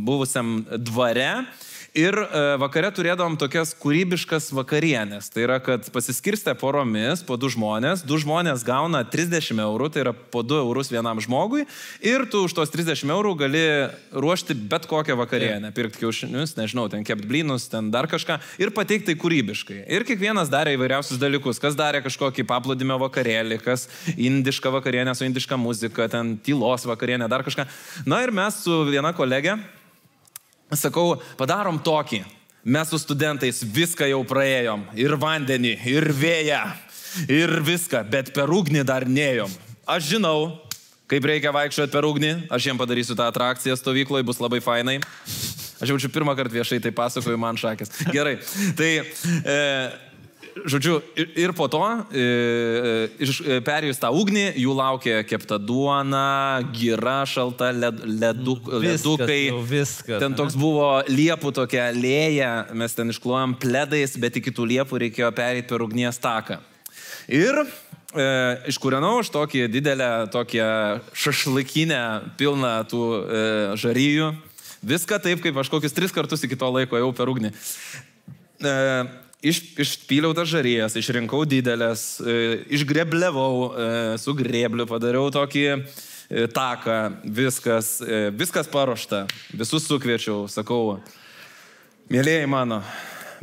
[0.03, 1.45] buvusiam dvare.
[1.93, 5.27] Ir e, vakare turėdavom tokias kūrybiškas vakarienės.
[5.29, 10.13] Tai yra, kad pasiskirstę poromis po du žmonės, du žmonės gauna 30 eurų, tai yra
[10.33, 11.67] po 2 eurus vienam žmogui.
[12.01, 13.61] Ir tu už tos 30 eurų gali
[14.09, 15.69] ruošti bet kokią vakarienę.
[15.77, 18.39] Pirkti kiaušinius, nežinau, ten kept blynus, ten dar kažką.
[18.57, 19.83] Ir pateikti tai kūrybiškai.
[19.85, 21.61] Ir kiekvienas darė įvairiausius dalykus.
[21.61, 23.85] Kas darė kažkokį paplūdimio vakarėlį, kas
[24.17, 27.69] indišką vakarienę su indiška muzika, ten tylos vakarienę, dar kažką.
[28.09, 29.59] Na ir mes su viena kolegė
[30.71, 32.23] sakau, padarom tokį.
[32.63, 34.85] Mes su studentais viską jau praėjom.
[34.95, 36.61] Ir vandenį, ir vėją,
[37.27, 39.51] ir viską, bet per ugnį dar neėjom.
[39.83, 40.61] Aš žinau,
[41.11, 42.31] kaip reikia vaikščioti per ugnį.
[42.53, 45.01] Aš jiem padarysiu tą atrakciją stovykloje, bus labai fainai.
[45.83, 47.91] Aš jaučiu pirmą kartą viešai tai pasakoju man šakės.
[48.15, 48.37] Gerai.
[48.79, 48.91] Tai,
[49.43, 49.59] e,
[50.69, 51.79] žodžiu, ir, ir po to,
[52.13, 59.03] e, iš- e, perėjus tą ugnį, jų laukia kepta duona, gira šalta, led, leduk, Viskas,
[59.03, 59.41] ledukai.
[59.69, 65.01] viskas, Ten toks buvo liepų tokia lėja, mes ten išklojom pledais, bet iki tų liepų
[65.07, 66.59] reikėjo pereiti per ugnies taką.
[67.27, 68.25] Ir e,
[68.69, 72.01] iškūrenau aš tokį didelę, tokią šašlikinę
[72.37, 73.43] pilną tų e,
[73.79, 74.33] žaryjų.
[74.83, 77.53] Viską taip, kaip aš kokius tris kartus iki to laiko jau per ugnį.
[78.63, 78.73] E,
[79.43, 83.87] iš, išpyliau tas žarijas, išrinkau didelės, e, išgreblevau, e,
[84.21, 85.81] su grebliu padariau tokį e,
[86.53, 87.97] taką, viskas,
[88.39, 90.97] viskas paruošta, visus sukviečiau, sakau,
[92.11, 92.79] mėlyjei mano,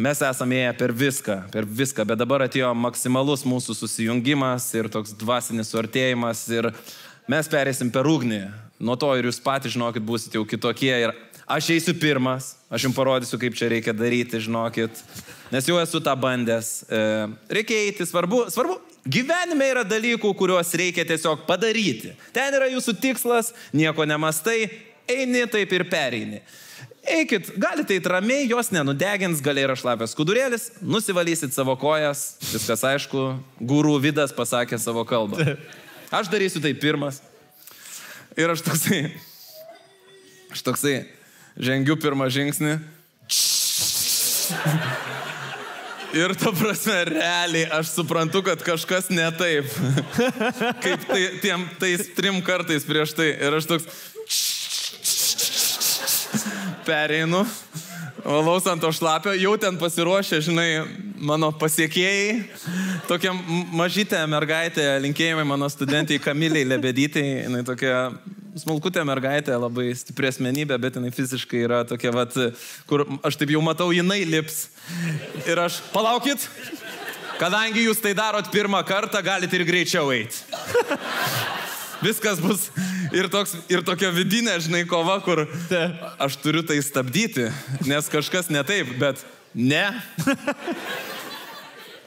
[0.00, 5.12] mes esame ėję per viską, per viską, bet dabar atėjo maksimalus mūsų susijungimas ir toks
[5.20, 6.72] dvasinis suartėjimas ir
[7.30, 8.46] mes perėsim per ugnį.
[8.80, 11.12] Nuo to ir jūs patys, žinokit, būsite jau kitokie ir
[11.50, 15.02] aš eisiu pirmas, aš jums parodysiu, kaip čia reikia daryti, žinokit,
[15.50, 16.70] nes jau esu tą bandęs.
[16.86, 17.02] E,
[17.58, 18.78] reikia eiti, svarbu, svarbu,
[19.10, 22.14] gyvenime yra dalykų, kuriuos reikia tiesiog padaryti.
[22.36, 24.68] Ten yra jūsų tikslas, nieko nemastai,
[25.10, 26.42] eini taip ir pereini.
[27.10, 33.30] Eikit, galite eiti ramiai, jos nenudegins, galiai yra šlapės skudurėlis, nusivalysit savo kojas, viskas aišku,
[33.58, 35.56] gurų vidas pasakė savo kalbą.
[36.14, 37.22] Aš darysiu tai pirmas.
[38.38, 39.00] Ir aš toksai,
[40.54, 40.94] aš toksai,
[41.58, 42.78] žengiu pirmą žingsnį.
[46.10, 49.68] Ir ta prasme, realiai aš suprantu, kad kažkas ne taip.
[50.82, 53.30] Kaip tai, tiem, tais trim kartais prieš tai.
[53.38, 53.86] Ir aš toks
[56.86, 57.44] pereinu,
[58.24, 60.68] valaus ant to šlapio, jau ten pasiruošę, žinai,
[61.22, 62.40] mano pasiekėjai.
[63.06, 63.34] Tokia
[63.76, 68.08] mažytė mergaitė, linkėjimai mano studentiai Kamiliai Lebedytai, jinai tokia
[68.58, 72.34] smulkutė mergaitė, labai stipri asmenybė, bet jinai fiziškai yra tokia, vat,
[72.90, 74.68] kur aš taip jau matau, jinai lips.
[75.46, 76.48] Ir aš, palaukit,
[77.40, 80.42] kadangi jūs tai darot pirmą kartą, galite ir greičiau eiti.
[82.04, 82.68] viskas bus
[83.12, 85.44] ir, toks, ir tokia vidinė, žinai, kova, kur
[86.18, 87.50] aš turiu tai stabdyti,
[87.88, 89.22] nes kažkas ne taip, bet
[89.54, 89.86] ne.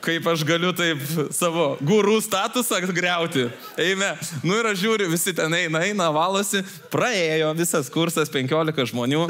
[0.03, 0.99] Kaip aš galiu taip
[1.31, 3.45] savo gurų statusą greuti.
[3.79, 4.09] Eime.
[4.43, 6.59] Nu ir aš žiūriu, visi ten eina, eina, valosi.
[6.91, 9.21] Praėjo visas kursas, 15 žmonių.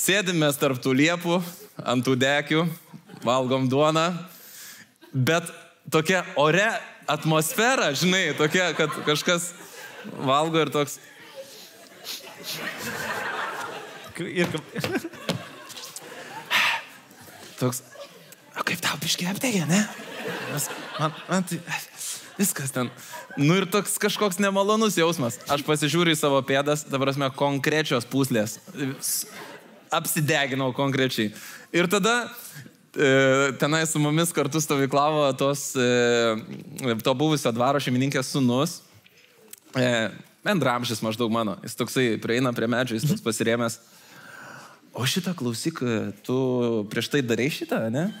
[0.00, 1.42] Sėdimės tarp tų liepų,
[1.84, 2.64] ant tų dekių,
[3.24, 4.06] valgom duoną.
[5.12, 5.50] Bet
[5.92, 6.70] tokia ore
[7.10, 9.50] atmosfera, žinai, tokia, kad kažkas
[10.24, 10.96] valgo ir toks.
[14.24, 14.48] Ir
[17.58, 17.84] Toks.
[18.58, 19.84] O kaip tau biškiai apdegė, ne?
[20.52, 20.68] Nes
[20.98, 21.58] Man, man tai
[22.38, 22.90] viskas ten.
[23.36, 25.40] Nu ir toks kažkoks nemalonus jausmas.
[25.50, 28.60] Aš pasižiūriu į savo pėdas, dabar mes konkrečios puslės.
[29.94, 31.32] Apsideginau konkrečiai.
[31.74, 32.14] Ir tada
[32.94, 38.80] e, tenai su mumis kartu stovyklavo tos, e, to buvusio dvaro šeimininkės sunus.
[39.74, 40.10] E,
[40.46, 41.58] bendramžis maždaug mano.
[41.66, 43.80] Jis toksai prieina prie medžio, jis toks pasirėmęs.
[44.94, 45.80] O šitą klausyk,
[46.22, 46.36] tu
[46.86, 48.12] prieš tai darai šitą, ne?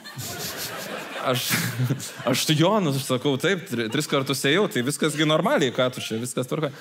[1.24, 1.48] Aš,
[2.30, 5.88] aš tu jo, nu, aš sakau, taip, tri, tris kartus ėjau, tai viskasgi normaliai, ką
[5.94, 6.72] tu čia, viskas tvarka.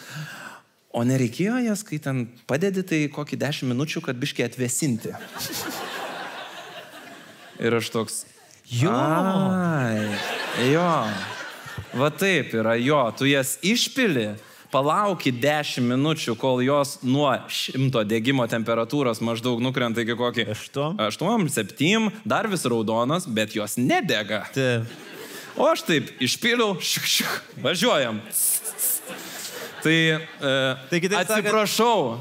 [0.94, 5.14] O nereikėjo jas, kai ten padedi, tai kokį dešimt minučių, kad biškiai atvesinti.
[7.64, 8.20] Ir aš toks.
[8.70, 8.94] Jo.
[8.94, 10.14] Ai,
[10.70, 10.90] jo.
[11.98, 14.34] Va taip yra, jo, tu jas išpili,
[14.74, 20.90] palauki 10 minučių, kol jos nuo 100 degimo temperatūros maždaug nukrenta iki kokį Aštu?
[20.98, 24.44] 8, 7, dar vis raudonas, bet jos nedega.
[24.56, 24.90] Taip.
[25.54, 28.18] O aš taip išpiliau, šik, šik, važiuojam.
[29.84, 30.54] Tai, e,
[30.90, 32.18] Tai atsiprašau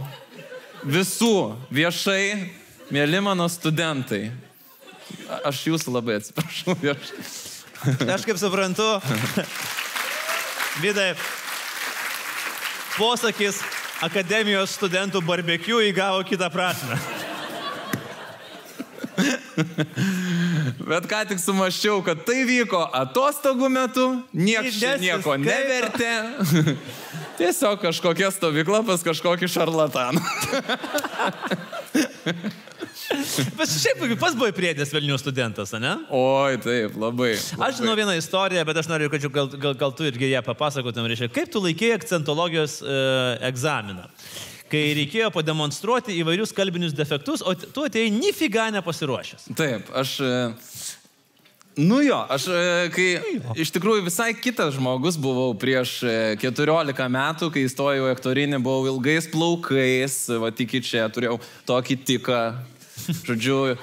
[0.85, 1.37] visų
[1.73, 2.51] viešai,
[2.93, 4.27] mėly mano studentai.
[5.49, 6.77] Aš jūsų labai atsiprašau.
[6.93, 7.15] Aš...
[8.15, 8.85] Aš kaip suprantu,
[10.81, 11.13] Vidai,
[12.97, 13.61] posakis
[14.03, 16.99] akademijos studentų barbecue įgavo kitą prasme.
[20.83, 25.45] Bet ką tik sumaščiau, kad tai vyko atostogų metu, niekas nieko skaito.
[25.45, 26.13] nevertė.
[27.39, 30.23] Tiesiog kažkokia stovykla pas kažkokį šarlataną.
[33.59, 35.95] Bet šiaip pas buvai priedės Vilnių studentas, ne?
[36.13, 37.33] Oi, taip, labai.
[37.57, 41.09] Aš žinau vieną istoriją, bet aš noriu, kad gal, gal, gal tu irgi ją papasakotum.
[41.11, 42.97] Reiškia, kaip tu laikėjai akcentologijos e,
[43.51, 44.09] egzaminą?
[44.73, 49.51] Kai reikėjo pademonstruoti įvairius kalbinius defektus, o tu atėjai nifiga nepasiruošęs.
[49.59, 50.19] Taip, aš.
[50.25, 50.35] e,
[51.77, 53.07] Nu jo, aš e, kai
[53.63, 58.91] iš tikrųjų visai kitas žmogus buvau prieš e, 14 metų, kai įstojau į aktorinį, buvau
[58.91, 62.41] ilgais plaukais, va tik čia turėjau tokį tiką,
[63.25, 63.77] žodžiu, i-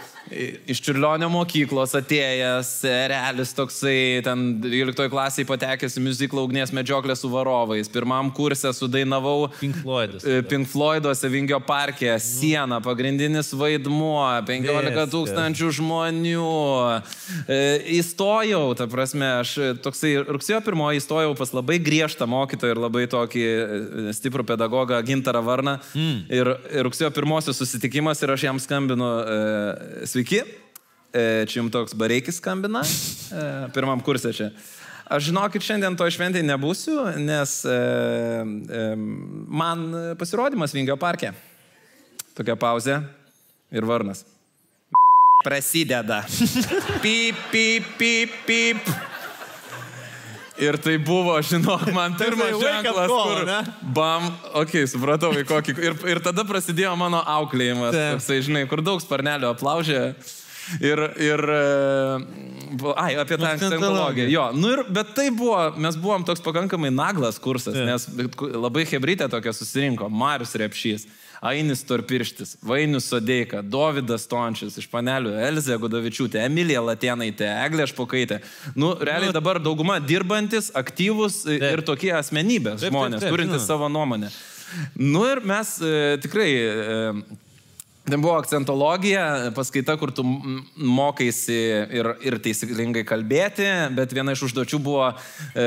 [0.69, 2.71] iš Čiurlionio mokyklos atėjęs,
[3.11, 7.89] realis toksai, ten 12 klasiai patekęs į muziklą ugnies medžioklę su varovais.
[7.91, 10.25] Pirmam kursė sudainavau Pink Floydas.
[10.25, 15.13] E, Pink Floyduose Vingio parke, siena, pagrindinis vaidmuo, 15 Viskas.
[15.13, 16.49] tūkstančių žmonių.
[17.45, 17.59] E,
[17.99, 23.05] Įstojau, ta prasme, aš e, toksai rugsėjo pirmoji įstojau pas labai griežtą mokytoją ir labai
[23.11, 23.45] tokį
[24.15, 25.77] stiprų pedagogą Gintarą Varną.
[25.97, 26.19] Mm.
[26.33, 30.43] Ir, ir rugsėjo pirmosios susitikimas ir aš jam skambinu, e, sveiki,
[31.13, 33.43] e, čia jums toks bareikis skambina, e,
[33.73, 34.49] pirmam kursė čia.
[35.09, 37.77] Aš žinokit, šiandien to šventai nebūsiu, nes e,
[38.79, 38.83] e,
[39.47, 39.87] man
[40.19, 41.31] pasirodymas Vingio parke.
[42.37, 42.99] Tokia pauzė
[43.71, 44.25] ir varnas.
[45.43, 46.25] Prasideda.
[47.01, 49.08] Pip, pip, pip, pip.
[50.59, 53.45] Ir tai buvo, žinok, man pirmas up ženklas, call, kur...
[53.47, 53.59] ne?
[53.95, 55.75] Bam, okei, okay, supratau, į kokį.
[55.79, 57.95] Ir, ir tada prasidėjo mano auklėjimas.
[57.95, 58.19] Taip.
[58.19, 60.01] Toksai, žinai, kur daug sparnelių aplaužė.
[60.77, 64.27] Ir, ir, e, ai, apie tą akcentologiją.
[64.29, 67.87] Jo, nu ir, bet tai buvo, mes buvom toks pakankamai naglas kursas, Taip.
[67.89, 70.09] nes labai hebrytė tokia susirinko.
[70.13, 71.07] Marius Repšys,
[71.41, 78.41] Ainis Torpirštis, Vainius Sodeika, Dovydas Tončius iš panelių, Elzė Gudavičiūtė, Emilija Latėnaitė, Eglė Špokaitė.
[78.75, 84.33] Nu, realiai dabar dauguma dirbantis, aktyvus ir tokie asmenybės žmonės, turintys savo nuomonę.
[84.99, 86.49] Nu ir mes e, tikrai...
[86.53, 87.45] E,
[88.09, 90.23] Ten buvo akcentologija, paskaita, kur tu
[90.75, 91.57] mokaisi
[91.99, 95.65] ir, ir taisyklingai kalbėti, bet viena iš užduočių buvo e,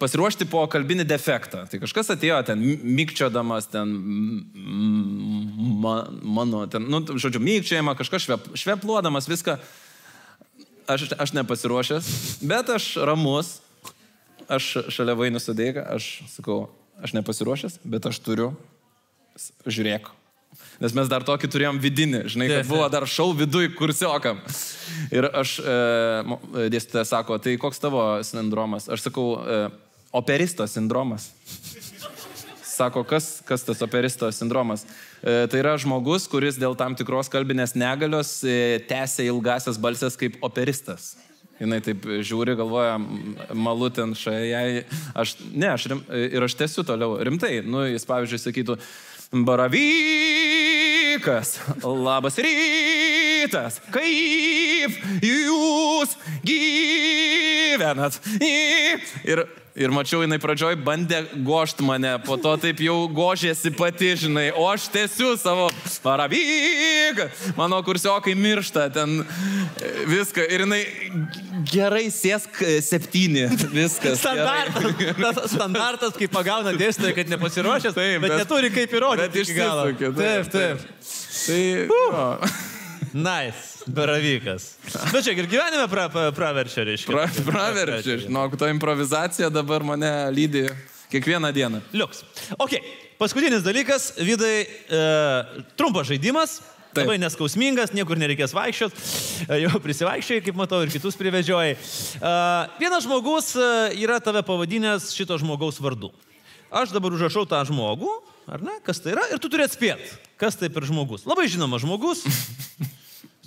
[0.00, 1.66] pasiruošti po kalbinį defektą.
[1.68, 2.62] Tai kažkas atėjo ten
[2.96, 3.92] mikčiodamas, ten
[5.82, 9.58] ma, mano, ten, nu, žodžiu, mikčiojama, kažkas švep, švepluodamas viską.
[10.90, 12.08] Aš, aš nepasiruošęs,
[12.48, 13.60] bet aš ramus,
[14.50, 16.64] aš šalia vainių sudėka, aš sakau,
[16.98, 18.50] aš nepasiruošęs, bet aš turiu,
[19.62, 20.10] žiūrėk.
[20.82, 24.40] Nes mes dar tokį turėjom vidinį, žinai, kad buvo dar šau viduj kursiokam.
[25.14, 25.74] Ir aš, e,
[26.58, 28.88] e, dėstytoja sako, tai koks tavo sindromas?
[28.90, 29.60] Aš sakau, e,
[30.10, 31.28] operisto sindromas.
[32.66, 34.82] Sako, kas, kas tas operisto sindromas?
[35.22, 40.40] E, tai yra žmogus, kuris dėl tam tikros kalbinės negalios e, tęsia ilgasias balsės kaip
[40.42, 41.12] operistas.
[41.62, 42.96] Jis taip žiūri, galvoja,
[43.54, 44.82] malu ten šai,
[45.14, 48.78] aš, ne, aš rim, ir aš tęsiu toliau, rimtai, nu, jis pavyzdžiui sakytų,
[49.32, 49.72] baravykas,
[51.82, 54.92] labas rytas, kaip
[55.24, 58.20] jūs gyvenat.
[59.24, 64.50] Ir Ir mačiau, jinai pradžioj bandė gošt mane, po to taip jau gožėsi pati, žinai,
[64.52, 65.70] o aš tęsiu savo
[66.04, 67.22] paravyk,
[67.56, 69.22] mano kursiokai miršta ten
[70.10, 70.44] viską.
[70.52, 70.82] Ir jinai
[71.72, 74.20] gerai sėsk septyni, viskas.
[74.20, 79.32] Standartas, standartas kaip pagauna dėstytoją, kad nepasiruošęs, taip, bet, bet neturi kaip įrodyti.
[79.32, 79.88] Bet iš galo.
[80.20, 80.88] Taip, taip.
[81.48, 82.58] Tai, uh.
[83.12, 83.71] Nice.
[83.86, 84.76] Baravykas.
[85.12, 87.10] Na čia ir gyvenime pra, pra, praverčia, reiškia.
[87.10, 90.66] Pra, praverčia, žinok, ta improvizacija dabar mane lydi
[91.12, 91.80] kiekvieną dieną.
[91.92, 92.22] Liuks.
[92.58, 92.78] Ok,
[93.18, 95.02] paskutinis dalykas, vidai, e,
[95.76, 96.60] trumpas žaidimas.
[96.92, 97.06] Taip.
[97.06, 99.04] Labai neskausmingas, niekur nereikės vaikščioti,
[99.46, 101.72] e, jau prisivaikščiai, kaip matau, ir kitus privežiojai.
[102.20, 103.68] Uh, vienas žmogus e,
[104.04, 106.12] yra tave pavadinęs šito žmogaus vardu.
[106.68, 108.12] Aš dabar užrašau tą žmogų,
[108.44, 111.24] ar ne, kas tai yra, ir tu turi atspėti, kas tai per žmogus.
[111.24, 112.26] Labai žinomas žmogus.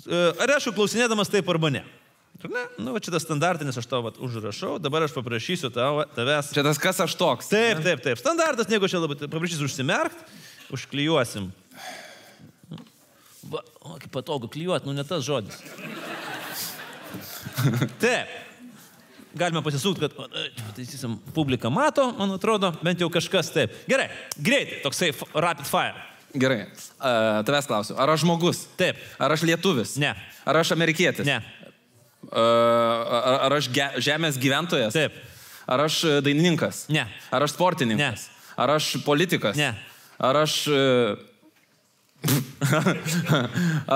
[0.06, 1.82] Ar aš klausinėdamas taip arba ne?
[2.42, 2.64] Ar ne?
[2.78, 6.52] Nu, va, čia tas standartinis aš tau vat, užrašau, dabar aš paprašysiu tau, tavęs.
[6.54, 7.48] Čia tas kas aš toks.
[7.50, 8.20] Taip, taip, taip.
[8.20, 9.18] Standartas, nieko čia labai.
[9.24, 10.26] Paprašysiu užsimerkt,
[10.74, 11.48] užklijuosim.
[13.46, 15.62] Va, o, kaip patogu klijuoti, nu ne tas žodis.
[18.02, 18.42] Taip.
[19.36, 23.74] Galime pasisūkti, kad pataisysim, publika mato, man atrodo, bent jau kažkas taip.
[23.88, 24.08] Gerai,
[24.40, 26.15] greitai, toksai rapid fire.
[26.34, 26.66] Gerai.
[26.66, 27.96] Uh, tavęs klausiu.
[28.00, 28.64] Ar aš žmogus?
[28.80, 28.98] Taip.
[29.22, 29.96] Ar aš lietuvis?
[30.00, 30.14] Ne.
[30.44, 31.26] Ar aš amerikietis?
[31.26, 31.38] Ne.
[32.26, 34.96] Uh, ar, ar aš ge, žemės gyventojas?
[34.96, 35.14] Taip.
[35.66, 36.86] Ar aš dainininkas?
[36.92, 37.06] Ne.
[37.34, 38.26] Ar aš sportininkas?
[38.26, 38.52] Ne.
[38.56, 39.56] Ar aš politikas?
[39.58, 39.72] Ne.
[40.18, 40.66] Ar aš...
[40.72, 41.16] Uh,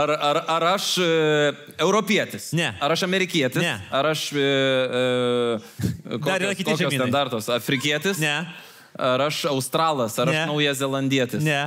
[0.00, 2.50] ar, ar, ar aš uh, europietis?
[2.54, 2.68] Ne.
[2.80, 3.62] Ar aš amerikietis?
[3.62, 3.76] Ne.
[3.90, 4.26] Ar aš...
[4.36, 5.70] Uh,
[6.04, 7.48] kokios, Dar yra kiti standartos?
[7.50, 8.20] Afrikietis?
[8.22, 8.36] Ne.
[8.98, 10.18] Ar aš australas?
[10.18, 10.42] Ar ne.
[10.42, 11.42] aš naujas zelandietis?
[11.46, 11.62] Ne.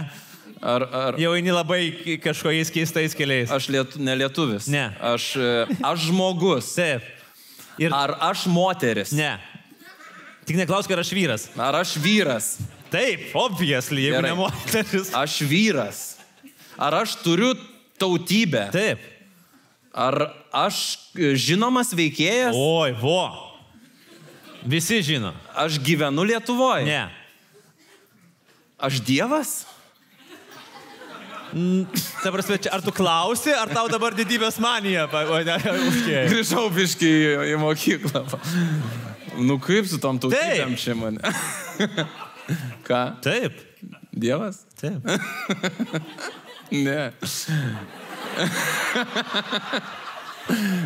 [0.63, 1.17] Ar, ar...
[1.19, 1.81] Jau eini labai
[2.23, 3.51] kažkokiais keistais keliais.
[3.51, 4.69] Aš lietu, nelietuvis.
[4.71, 4.85] Ne.
[5.03, 5.49] Aš, e,
[5.83, 6.69] aš žmogus.
[6.77, 7.03] Taip.
[7.81, 7.91] Ir...
[7.91, 9.11] Ar aš moteris?
[9.17, 9.33] Ne.
[10.47, 11.49] Tik neklausk, ar aš vyras.
[11.59, 12.53] Ar aš vyras?
[12.93, 14.31] Taip, obviously, jeigu Gerai.
[14.31, 15.11] ne moteris.
[15.17, 16.01] Aš vyras.
[16.79, 17.51] Ar aš turiu
[17.99, 18.69] tautybę?
[18.71, 19.03] Taip.
[19.91, 20.29] Ar
[20.63, 20.79] aš
[21.11, 22.55] e, žinomas veikėjas?
[22.55, 23.27] Oi, vo.
[24.63, 25.35] Visi žino.
[25.59, 26.87] Aš gyvenu Lietuvoje?
[26.87, 27.03] Ne.
[28.79, 29.65] Aš Dievas?
[32.23, 35.05] Ta prasme, čia, ar tu klausi, ar tau dabar didybės manija?
[35.11, 35.57] pa- o ne,
[35.89, 36.23] užkėjai?
[36.31, 38.23] Grįžau biškai į, į mokyklą.
[39.43, 41.19] Nu kaip su tom tautybėm čia mane?
[42.87, 43.01] Ką?
[43.25, 43.53] Taip.
[44.13, 44.63] Dievas?
[44.81, 45.01] Taip.
[46.73, 47.11] Ne.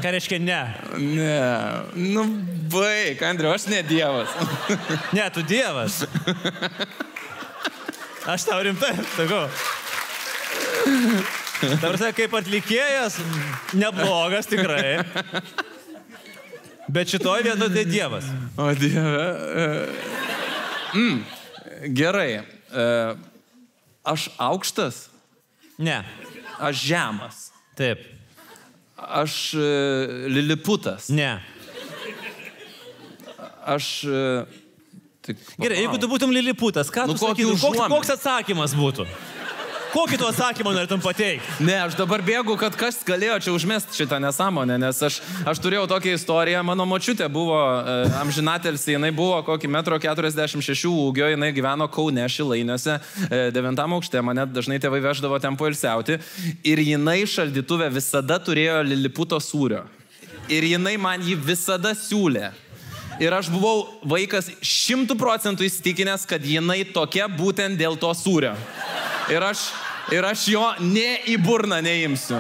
[0.04, 0.58] Ką reiškia ne?
[1.00, 1.38] Ne.
[1.96, 2.26] Nu,
[2.74, 4.28] baig, Andriu, aš ne Dievas.
[5.16, 6.02] Ne, tu dievas.
[8.28, 9.46] Aš tau rimtai sakau.
[11.82, 13.18] Tarsi kaip atlikėjas,
[13.78, 15.00] neblogas tikrai.
[16.88, 18.28] Bet šitoj vietoje tai dievas.
[18.56, 19.26] O Dieve.
[20.96, 21.18] Mm,
[21.98, 22.30] gerai.
[22.72, 22.86] E,
[24.08, 25.10] Aš aukštas,
[25.84, 25.98] Ne.
[26.64, 27.42] aš žemas,
[27.76, 28.00] Taip.
[28.98, 29.68] aš e,
[30.32, 31.42] liliputas, Ne.
[33.66, 34.04] aš...
[34.08, 34.46] e,
[35.28, 37.60] Tik, Gerai, jeigu tu būtum liliputas, ką Nu, tu sakytum?
[37.60, 39.04] Koks, koks atsakymas būtų?
[39.94, 41.64] Kokį tu atsakymą norėtum pateikti?
[41.64, 45.86] Ne, aš dabar bėgu, kad kas galėjo čia užmest šitą nesąmonę, nes aš, aš turėjau
[45.88, 51.88] tokią istoriją, mano močiutė buvo e, amžinatelsi, jinai buvo kokį metro 46 ūgio, jinai gyveno
[51.92, 52.98] Kaune, Šilainiuose,
[53.30, 56.20] e, devintam aukšte, mane dažnai tėvai veždavo ten poilsiauti
[56.68, 59.86] ir jinai šaldytuvę visada turėjo liliputo sūrio.
[60.52, 62.52] Ir jinai man jį visada siūlė.
[63.24, 68.54] Ir aš buvau vaikas šimtų procentų įsitikinęs, kad jinai tokia būtent dėl to sūrio.
[69.32, 69.68] Ir aš,
[70.16, 72.40] ir aš jo ne į burną neimsiu.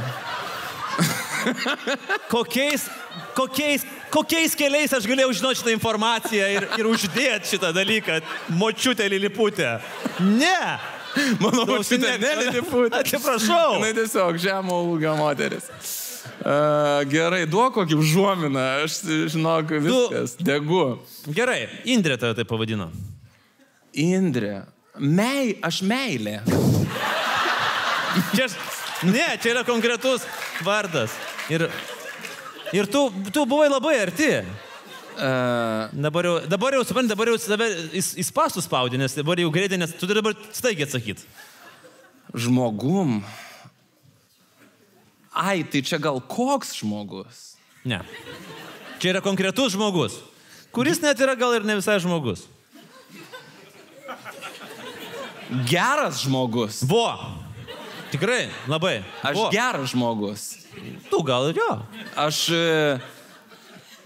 [2.33, 2.87] Kokiais,
[3.35, 8.19] kokiais, kokiais keliais aš galėjau žinoti šitą informaciją ir, ir uždėti šitą dalyką,
[8.59, 9.77] močiutė liliputė?
[10.23, 10.61] Ne!
[11.41, 13.01] Mano močiutė ne liliputė.
[13.01, 13.77] Atsiprašau.
[13.77, 15.69] Jinai tiesiog žemo ūgio moteris.
[16.37, 18.99] Uh, gerai, duok kokį užuominą, aš
[19.33, 20.97] žinok, viskas, degu.
[21.33, 22.89] Gerai, Indrė tave tai pavadino.
[23.97, 24.59] Indrė,
[24.99, 26.39] mei, aš meilė.
[28.33, 28.47] Čia,
[29.05, 30.25] ne, čia yra konkretus
[30.65, 31.13] vardas.
[31.53, 31.67] Ir,
[32.73, 34.31] ir tu, tu buvai labai arti.
[35.17, 39.39] Uh, Dabar jau, dabar jau suprantu, dabar jau save į, į spastų spaudį, nes dabar
[39.41, 41.25] jau greitai, nes tu turi dabar staigiai atsakyti.
[42.37, 43.23] žmogum.
[45.33, 47.55] Ai, tai čia gal koks žmogus?
[47.85, 48.01] Ne.
[49.01, 50.19] Čia yra konkretus žmogus,
[50.73, 52.45] kuris net yra gal ir ne visai žmogus.
[55.69, 56.81] Geras žmogus.
[56.83, 57.07] Vo.
[58.11, 59.01] Tikrai, labai.
[59.23, 59.49] Aš Vo.
[59.51, 60.47] geras žmogus.
[61.09, 61.71] Tu gal ir jo.
[62.15, 62.49] Aš...
[62.55, 62.99] e,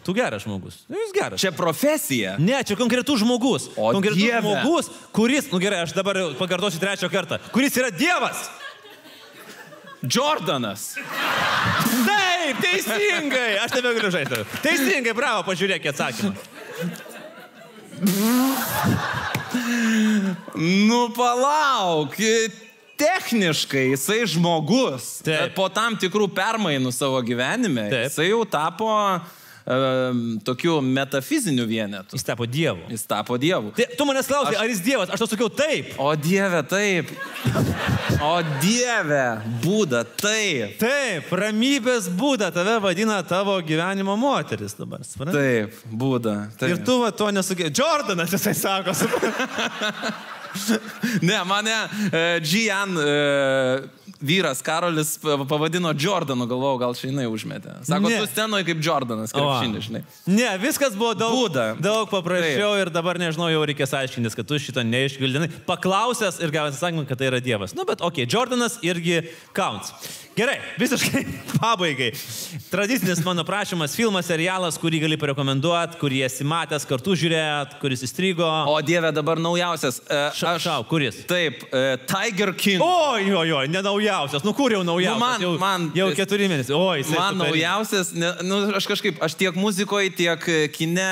[0.01, 0.79] Tu geras žmogus.
[0.89, 1.37] Nu, Jis geras.
[1.41, 2.33] Čia profesija.
[2.41, 3.67] Ne, čia konkretus žmogus.
[3.77, 4.41] O konkretus Dieve.
[4.41, 8.47] žmogus, kuris, nu gerai, aš dabar pakartosiu trečią kartą, kuris yra Dievas.
[10.01, 10.95] Jordanas.
[12.07, 13.59] Taip, teisingai.
[13.61, 14.41] Aš tebe galiu žaisti.
[14.65, 16.33] Teisingai, bravo, pažiūrėk atsakymą.
[20.87, 22.15] Nu palauk.
[23.01, 25.19] Techniškai jisai žmogus.
[25.25, 25.47] Taip.
[25.47, 28.05] Bet po tam tikrų permainų savo gyvenime Taip.
[28.09, 29.23] jisai jau tapo um,
[30.45, 32.15] tokiu metafiziniu vienetu.
[32.17, 32.81] Jis tapo Dievu.
[32.89, 33.71] Jis tapo dievu.
[33.77, 35.09] Tai, tu manęs klausai, Aš- ar jis Dievas?
[35.13, 35.93] Aš tau sakiau taip.
[36.01, 37.11] O dieve, taip.
[38.21, 39.23] O dieve,
[39.63, 40.75] būda, taip.
[40.81, 45.03] Taip, ramybės būda tave vadina tavo gyvenimo moteris dabar.
[45.07, 45.37] supranti?
[45.37, 46.35] Taip, būda.
[46.59, 46.69] Taip.
[46.75, 47.73] Ir tu va, to nesugebėjai.
[47.81, 50.13] Jordanas, jisai sako, supranti?
[51.21, 51.71] Ne, mane
[52.11, 53.03] e, Gian e,
[54.21, 57.75] vyras Karolis pa- pavadino Jordanu, galvojau, gal šiandien užmetė.
[57.85, 58.19] Sako, Ne.
[58.21, 60.03] tu scenoje kaip Jordanas, krepšinį, žinai.
[60.27, 61.81] Ne, viskas buvo daug, Būda.
[61.81, 65.49] daug paprasčiau ir dabar nežinau, jau reikės aiškintis, kad tu šitą neišgvildinai.
[65.65, 67.73] Paklausęs ir gavęs atsakymą, kad tai yra Dievas.
[67.75, 69.91] Nu, bet okei, okay, Jordanas irgi counts.
[70.37, 71.25] Gerai, visiškai
[71.59, 72.11] pabaigai.
[72.71, 78.47] Tradicinis mano prašymas- filmas, serialas, kurį gali parekomenduoti, kurį esi matęs, kartu žiūrėt, kuris įstrigo.
[78.67, 79.99] O dieve, dabar naujausias.
[80.07, 81.25] E, Ša- šau, kuris?
[81.27, 82.79] Taip, e, Tiger King.
[82.81, 83.81] O, jo, jo, ne
[84.11, 84.43] naujausias.
[84.43, 85.19] Nu, kur jau naujausias?
[85.19, 86.75] Nu, man- jau, man- jau keturi mėnesiai.
[86.75, 91.07] O, jis Man naujausias, ne, nu, aš kažkaip, aš tiek muzikoje, tiek e, kine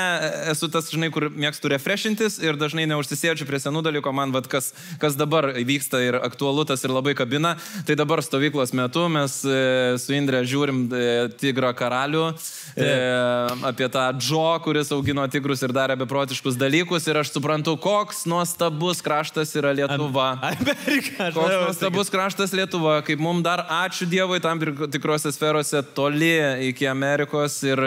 [0.52, 4.72] esu tas, žinai, kur mėgstu refreshintis ir dažnai neužsisėdžiu prie senų dalykų, man vad kas,
[5.02, 7.56] kas dabar vyksta ir aktualu tas ir labai kabina.
[7.86, 12.24] Tai dabar stovyklos metu mes e, su Indrė žiūrim e, Tigrą karalių,
[12.76, 12.90] e,
[13.70, 19.00] apie tą Džo, kuris augino tigrus ir darė beprotiškus dalykus ir aš suprantu, koks nuostabus
[19.04, 20.32] kraštas yra Lietuva.
[20.50, 21.28] Amerika.
[21.30, 26.32] aš Koks nuostabus kraštas Lietuva, kaip mums dar ačiū Dievui tam tik- tikrose sferose toli
[26.68, 27.80] iki Amerikos ir,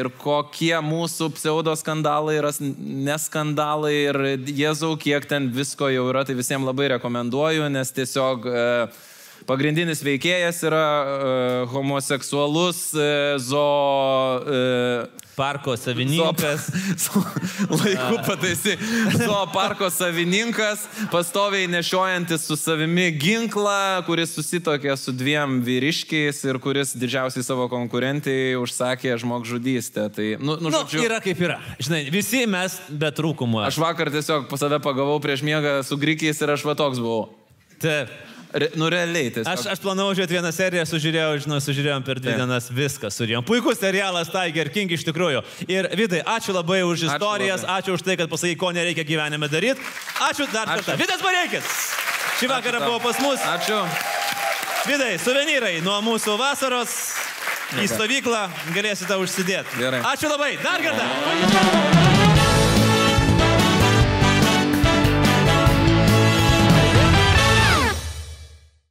[0.00, 6.36] ir kokie mūsų pseudo skandalai yra neskandalai ir Jėzau, kiek ten visko jau yra, tai
[6.38, 8.64] visiems labai rekomenduoju, nes tiesiog e,
[9.48, 13.64] pagrindinis veikėjas yra e, homoseksualus e, zo...
[14.44, 16.66] E, Parko savininkas.
[17.06, 17.22] Zo-
[17.70, 18.74] Laiku pataisi.
[19.22, 27.46] Zooparko savininkas, pastoviai nešiojantis su savimi ginklą, kuris susitokė su dviem vyriškiais ir kuris didžiausiai
[27.46, 30.10] savo konkurentai užsakė žmogžudystę.
[30.12, 31.56] Tai, nu, nu, Nu, žodžiu, yra kaip yra.
[31.80, 33.64] Žinai, visi mes be trūkumų.
[33.70, 37.30] aš vakar tiesiog po save pagavau prieš miegą su grikiais ir aš va toks buvau.
[37.80, 38.12] Taip.
[38.52, 39.46] Re, nu, realiai tiesiog.
[39.52, 42.40] Aš, aš planavau žiūrėti vieną seriją, sužiūrėjau, žinau, sužiūrėjom per dvi Taip.
[42.42, 43.44] dienas viską, surėjom.
[43.46, 45.44] Puikus serialas Tiger King iš tikrųjų.
[45.70, 47.78] Ir Vidai, ačiū labai už Ačiū istorijas, labai.
[47.78, 49.78] ačiū už tai, kad pasakai, ko nereikia gyvenime daryti.
[50.26, 50.82] Ačiū dar Ačiū.
[50.82, 50.98] kartą.
[50.98, 51.70] Vidas Bareikis.
[52.40, 53.38] Šį vakarą buvo pas mus.
[53.54, 53.78] Ačiū.
[54.90, 56.96] Vidai, suvenyrai nuo mūsų vasaros
[57.78, 59.78] į stovyklą galėsite užsidėti.
[59.78, 60.02] Gerai.
[60.10, 60.56] Ačiū labai.
[60.64, 62.19] Dar kartą.